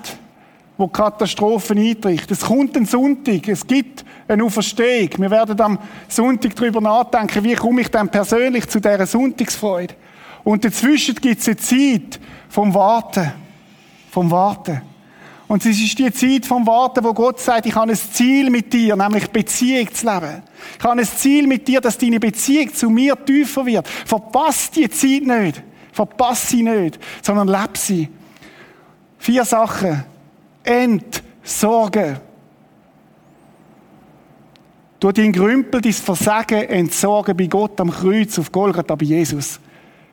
[0.76, 2.30] wo die Katastrophe eintritt.
[2.30, 5.10] Es kommt ein Sonntag, es gibt eine Auferstehung.
[5.18, 5.78] Wir werden am
[6.08, 9.94] Sonntag darüber nachdenken, wie komme ich dann persönlich zu dieser Sonntagsfreude.
[10.44, 13.32] Und dazwischen gibt es eine Zeit vom Warten.
[14.10, 14.87] Vom Warten.
[15.48, 18.70] Und es ist die Zeit vom Warten, wo Gott sagt, ich habe ein Ziel mit
[18.70, 20.42] dir, nämlich Beziehung zu leben.
[20.78, 23.88] Ich habe ein Ziel mit dir, dass deine Beziehung zu mir tiefer wird.
[23.88, 25.62] Verpass die Zeit nicht.
[25.90, 28.08] Verpass sie nicht, sondern leb sie.
[29.16, 30.04] Vier Sachen.
[30.62, 32.18] Entsorgen.
[35.00, 39.58] Du dein Grümpel, dein Versagen entsorgen bei Gott am Kreuz auf Golgatha bei Jesus.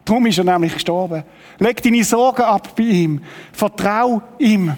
[0.05, 1.23] Darum ist er nämlich gestorben.
[1.59, 3.21] Leg deine Sorgen ab bei ihm.
[3.51, 4.77] Vertrau ihm.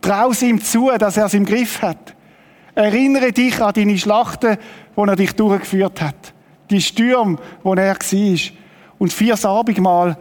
[0.00, 2.14] Trau ihm zu, dass er es im Griff hat.
[2.74, 4.56] Erinnere dich an deine Schlachten,
[4.94, 6.32] wo er dich durchgeführt hat.
[6.70, 8.38] Die Stürme, wo er war.
[8.98, 10.16] Und vier Abendmahl,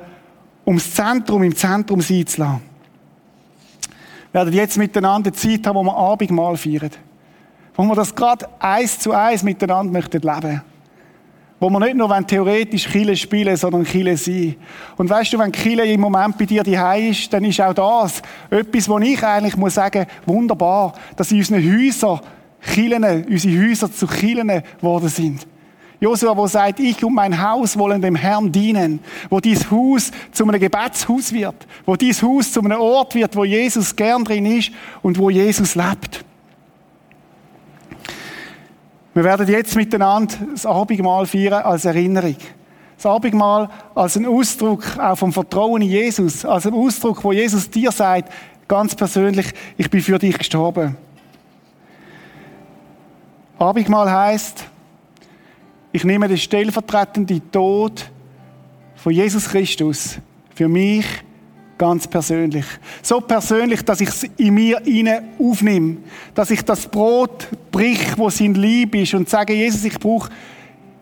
[0.66, 2.62] um das Zentrum im Zentrum sein zu lassen.
[4.32, 6.92] Wir werden jetzt miteinander Zeit haben, wo wir Abendmahl feiern.
[7.76, 10.62] Wo wir das gerade eins zu eins miteinander möchten leben.
[11.60, 14.56] Wo wir nicht nur theoretisch Kille spielen, sondern Kille sein.
[14.96, 16.78] Und weißt du, wenn Kille im Moment bei dir die
[17.10, 21.64] ist, dann ist auch das etwas, wo ich eigentlich muss sagen, wunderbar, dass in unseren
[21.64, 22.20] Häusern
[22.62, 25.48] Killen, unsere Häuser zu Killen geworden sind.
[26.00, 29.00] Josua, wo sagt, ich und mein Haus wollen dem Herrn dienen,
[29.30, 31.56] wo dies Haus zu einem Gebetshaus wird,
[31.86, 35.74] wo dies Haus zu einem Ort wird, wo Jesus gern drin ist und wo Jesus
[35.74, 36.24] lebt.
[39.18, 42.36] Wir werden jetzt miteinander das Abendmahl feiern als Erinnerung.
[42.98, 47.68] Das Abendmahl als ein Ausdruck auch vom Vertrauen in Jesus, als ein Ausdruck, wo Jesus
[47.68, 48.32] dir sagt,
[48.68, 50.96] ganz persönlich, ich bin für dich gestorben.
[53.58, 54.66] Abendmahl heißt,
[55.94, 58.12] ich nehme den stellvertretenden Tod
[58.98, 60.20] von Jesus Christus
[60.54, 61.08] für mich
[61.78, 62.66] ganz persönlich.
[63.02, 65.98] So persönlich, dass ich es in mir inne aufnehme,
[66.34, 70.30] dass ich das Brot brich, wo sein Lieb ist und sage, Jesus, ich brauche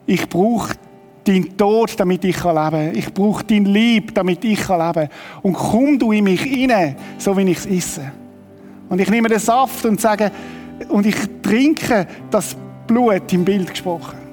[0.05, 0.69] ich brauch
[1.23, 2.95] deinen Tod, damit ich leben kann.
[2.95, 5.09] Ich brauche dein Lieb, damit ich leben kann.
[5.41, 8.11] Und komm du in mich inne, so wie ich es esse.
[8.87, 10.31] Und ich nehme den Saft und sage,
[10.89, 12.55] und ich trinke das
[12.85, 14.24] Blut im Bild gesprochen.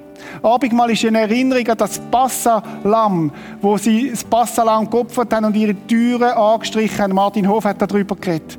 [0.43, 3.31] Abendmahl ist eine Erinnerung an das Passalam,
[3.61, 7.15] wo sie das Passalam geopfert haben und ihre Türen angestrichen haben.
[7.15, 8.59] Martin Hof hat darüber geredet.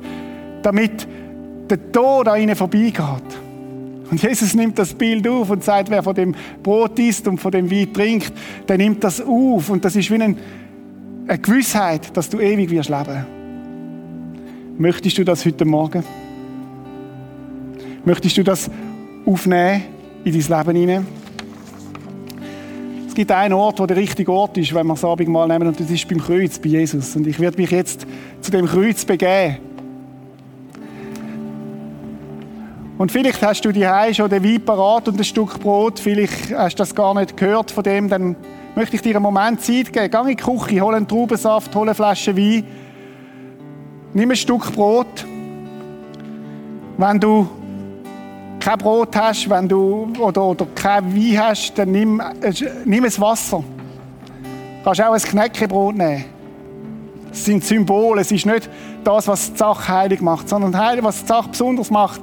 [0.62, 1.06] Damit
[1.68, 3.44] der Tod an ihnen vorbeigeht.
[4.10, 7.52] Und Jesus nimmt das Bild auf und sagt, wer von dem Brot isst und von
[7.52, 8.32] dem Wein trinkt,
[8.68, 9.70] der nimmt das auf.
[9.70, 10.36] Und das ist wie eine,
[11.40, 13.26] Gewissheit, dass du ewig wirst leben.
[14.76, 16.04] Möchtest du das heute Morgen?
[18.04, 18.70] Möchtest du das
[19.24, 19.82] aufnehmen
[20.24, 21.23] in dein Leben hinein?
[23.14, 25.78] Es gibt einen Ort, wo der richtige Ort ist, wenn wir das Abendmahl nehmen, und
[25.78, 27.14] das ist beim Kreuz, bei Jesus.
[27.14, 28.04] Und ich werde mich jetzt
[28.40, 29.58] zu dem Kreuz begeben.
[32.98, 36.00] Und vielleicht hast du die schon den Wein parat und ein Stück Brot.
[36.00, 38.08] Vielleicht hast du das gar nicht gehört von dem.
[38.08, 38.34] Dann
[38.74, 40.10] möchte ich dir einen Moment Zeit geben.
[40.10, 42.64] Geh in die Küche, hol einen Traubensaft, hol eine Flasche Wein.
[44.12, 45.24] Nimm ein Stück Brot.
[46.98, 47.48] Wenn du
[48.64, 52.52] kein Brot hast, wenn du, oder, oder kein Wein hast, dann nimm, äh,
[52.86, 53.58] nimm es Wasser.
[53.58, 56.24] Du kannst auch ein Knäckebrot nehmen.
[57.30, 58.70] Es sind Symbole, es ist nicht
[59.02, 62.22] das, was die Sache heilig macht, sondern was die Sache besonders macht,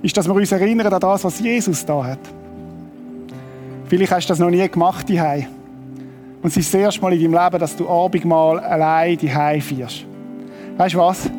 [0.00, 2.20] ist, dass wir uns erinnern an das, was Jesus da hat.
[3.86, 7.32] Vielleicht hast du das noch nie gemacht, die Und es ist das erste Mal in
[7.32, 10.04] deinem Leben, dass du Abendmahl allein die feierst.
[10.76, 11.30] Weißt du was?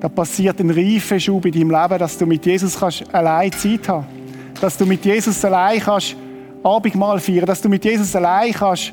[0.00, 4.06] Da passiert ein Reifenschub in deinem Leben, dass du mit Jesus kannst allein Zeit haben
[4.60, 6.16] Dass du mit Jesus allein kannst
[6.62, 8.92] Abendmahl feiern, dass du mit Jesus allein kannst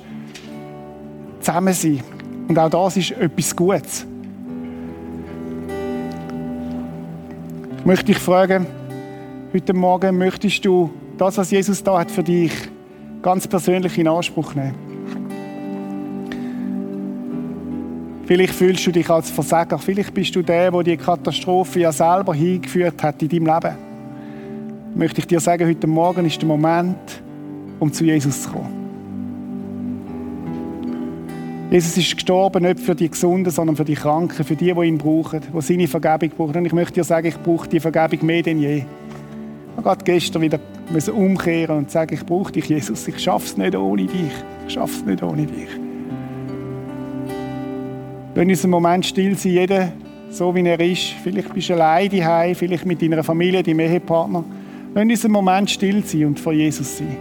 [1.39, 2.01] zusammen sein.
[2.47, 4.05] Und auch das ist etwas Gutes.
[7.79, 8.65] Ich möchte dich fragen,
[9.53, 12.51] heute Morgen möchtest du das, was Jesus da hat für dich,
[13.21, 14.86] ganz persönlich in Anspruch nehmen?
[18.27, 19.79] Vielleicht fühlst du dich als Versager.
[19.79, 23.77] Vielleicht bist du der, der die Katastrophe ja selber hingeführt hat in deinem Leben.
[24.95, 27.23] Möchte ich dir sagen, heute Morgen ist der Moment,
[27.79, 28.75] um zu Jesus zu kommen.
[31.71, 34.97] Jesus ist gestorben nicht für die Gesunden, sondern für die Kranken, für die, die ihn
[34.97, 36.57] brauchen, die seine Vergebung brauchen.
[36.57, 38.83] Und ich möchte dir sagen, ich brauche die Vergebung mehr denn je.
[39.77, 40.59] Ich habe gestern wieder
[41.13, 43.07] umkehren und sagen, ich brauche dich, Jesus.
[43.07, 44.31] Ich schaffe es nicht ohne dich.
[44.67, 45.86] Ich schaffe es nicht ohne dich.
[48.37, 49.91] Lass uns einen Moment still sein, jeder
[50.29, 51.05] so wie er ist.
[51.23, 54.43] Vielleicht bist du allein daheim, vielleicht mit deiner Familie, deinem Ehepartner.
[54.93, 57.17] Lass uns einen Moment still sein und vor Jesus sein.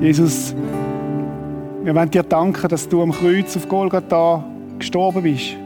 [0.00, 0.56] Jesus,
[1.88, 4.44] Wir wollen dir danken, dass du am Kreuz auf Golgatha
[4.78, 5.56] gestorben bist.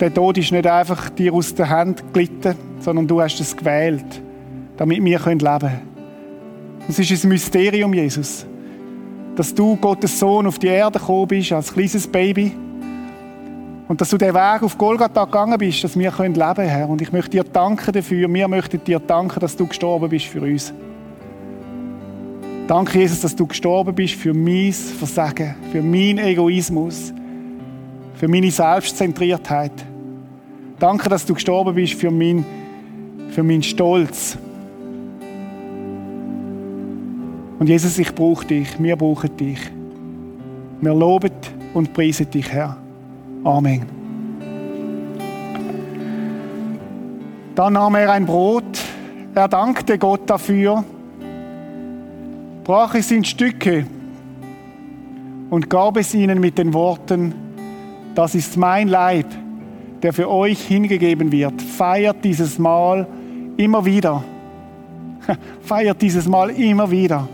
[0.00, 4.22] Der Tod ist nicht einfach dir aus der Hand gelitten, sondern du hast es gewählt,
[4.78, 5.80] damit wir leben können.
[6.88, 8.46] Es ist ein Mysterium, Jesus,
[9.36, 12.52] dass du, Gottes Sohn, auf die Erde gekommen bist als kleines Baby
[13.88, 16.88] und dass du den Weg auf Golgatha gegangen bist, dass wir leben können, Herr.
[16.88, 18.26] Und ich möchte dir danken dafür.
[18.32, 20.72] Wir möchten dir danken, dass du gestorben bist für uns.
[22.70, 27.12] Danke, Jesus, dass du gestorben bist für mein Versagen, für meinen Egoismus,
[28.14, 29.72] für meine Selbstzentriertheit.
[30.78, 32.46] Danke, dass du gestorben bist für, mein,
[33.30, 34.38] für meinen Stolz.
[37.58, 39.58] Und Jesus, ich brauche dich, wir brauchen dich.
[40.80, 41.32] Wir loben
[41.74, 42.76] und preisen dich, Herr.
[43.42, 43.82] Amen.
[47.56, 48.78] Dann nahm er ein Brot,
[49.34, 50.84] er dankte Gott dafür,
[52.70, 53.84] brach es in Stücke
[55.50, 57.34] und gab es ihnen mit den Worten,
[58.14, 59.26] das ist mein Leib,
[60.02, 61.60] der für euch hingegeben wird.
[61.60, 63.08] Feiert dieses Mal
[63.56, 64.22] immer wieder.
[65.62, 67.26] Feiert dieses Mal immer wieder.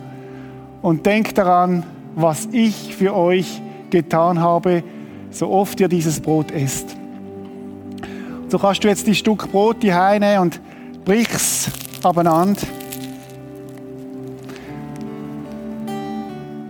[0.80, 1.82] Und denkt daran,
[2.14, 3.60] was ich für euch
[3.90, 4.82] getan habe,
[5.30, 6.96] so oft ihr dieses Brot esst.
[8.48, 10.62] So kannst du jetzt die Stück Brot die nehmen und
[11.04, 11.70] brich's
[12.02, 12.62] abeinander.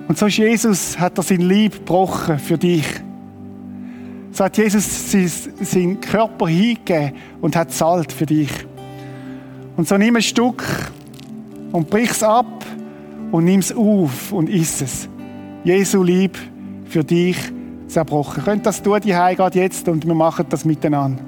[0.09, 2.87] Und so ist Jesus, hat er sein Lieb gebrochen für dich.
[4.31, 8.51] So hat Jesus seinen Körper hingegeben und hat zahlt für dich.
[9.77, 10.65] Und so nimm ein Stück
[11.73, 12.65] und brich's ab
[13.33, 15.09] und nimm's auf und iss es.
[15.65, 16.39] Jesu Lieb
[16.85, 17.37] für dich
[17.89, 18.45] zerbrochen.
[18.45, 21.23] Könnt das tun, die gerade jetzt und wir machen das miteinander.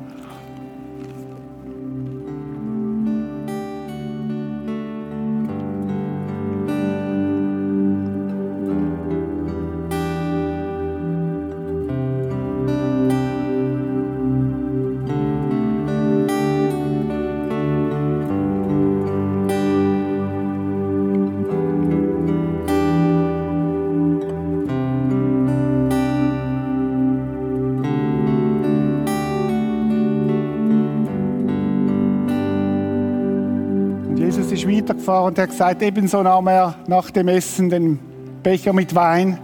[35.18, 37.98] Weitergefahren und er hat gesagt, ebenso nahm er nach dem Essen den
[38.42, 39.38] Becher mit Wein,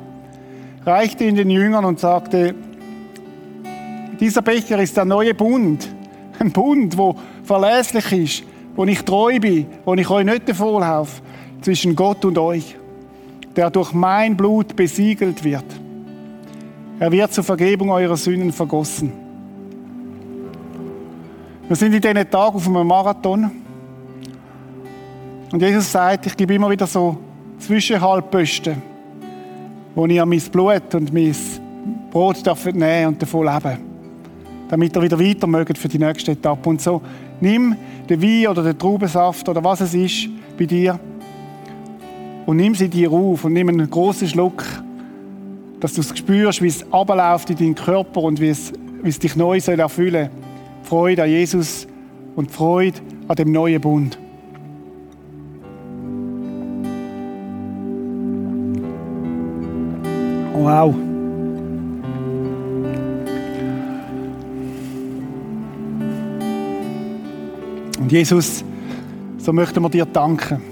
[0.85, 2.55] reichte ihn den Jüngern und sagte,
[4.21, 5.89] dieser Becher ist der neue Bund.
[6.39, 8.45] Ein Bund, wo verlässlich ist,
[8.77, 11.23] wo ich treu bin, wo ich euch nicht davonlaufe,
[11.63, 12.77] zwischen Gott und euch,
[13.57, 15.65] der durch mein Blut besiegelt wird.
[17.01, 19.13] Er wird zur Vergebung eurer Sünden vergossen.
[21.67, 23.64] Wir sind in diesen Tagen auf einem Marathon.
[25.55, 27.17] Und Jesus sagt, ich gebe immer wieder so
[27.61, 28.83] Zwischenhaltposten,
[29.95, 31.33] wo ihr mein Blut und mein
[32.11, 33.79] Brot dürft nehmen und davon leben.
[34.69, 36.69] Damit ihr wieder weiter mögt für die nächste Etappe.
[36.69, 37.01] Und so,
[37.41, 37.77] nimm
[38.11, 40.29] den Wein oder den Traubensaft oder was es ist
[40.59, 40.99] bei dir
[42.47, 44.65] und nimm sie dir auf und nimm einen großen Schluck,
[45.79, 48.73] dass du es spürst, wie es abläuft in deinen Körper und wie es,
[49.05, 50.43] wie es dich neu soll erfüllen soll.
[50.83, 51.87] Freude an Jesus
[52.35, 52.99] und Freude
[53.29, 54.19] an dem neuen Bund.
[60.55, 60.95] Wow.
[67.99, 68.65] Und Jesus,
[69.39, 70.63] so möchten wir dir danken.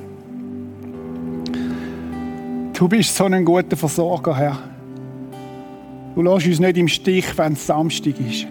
[2.72, 4.56] Du bist so ein guter Versorger, Herr.
[6.14, 8.46] Du lässt uns nicht im Stich, wenn es Samstag ist.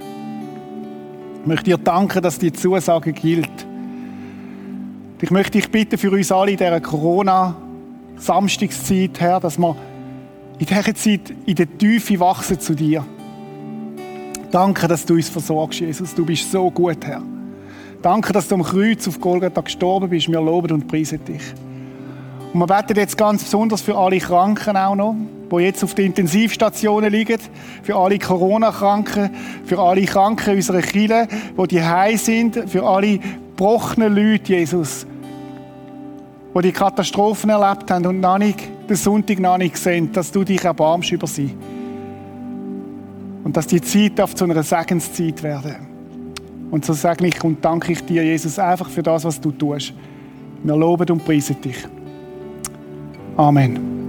[1.41, 3.65] Ich möchte dir danken, dass die Zusage gilt.
[5.21, 9.75] Ich möchte dich bitten für uns alle in dieser Corona-Samstagszeit, Herr, dass wir
[10.61, 13.03] in dieser Zeit in der Tiefe wachsen zu dir.
[14.51, 16.13] Danke, dass du uns versorgst, Jesus.
[16.13, 17.23] Du bist so gut, Herr.
[18.03, 20.27] Danke, dass du am Kreuz auf Golgatha gestorben bist.
[20.27, 21.41] Wir loben und preisen dich.
[22.53, 25.15] Und wir beten jetzt ganz besonders für alle Kranken auch noch,
[25.51, 27.39] die jetzt auf den Intensivstationen liegen,
[27.81, 29.31] für alle Corona-Kranken,
[29.65, 35.07] für alle Kranken unserer Kirche, die die heim sind, für alle gebrochenen Leute, Jesus,
[36.55, 38.59] die die Katastrophen erlebt haben und noch nicht,
[38.91, 41.55] den Sonntag noch nicht sehen, dass du dich erbarmst über sie.
[43.43, 45.87] Und dass die Zeit darf zu einer Segenszeit werden.
[46.69, 49.93] Und so sage ich und danke ich dir, Jesus, einfach für das, was du tust.
[50.63, 51.77] Wir loben und preisen dich.
[53.37, 54.00] Amen.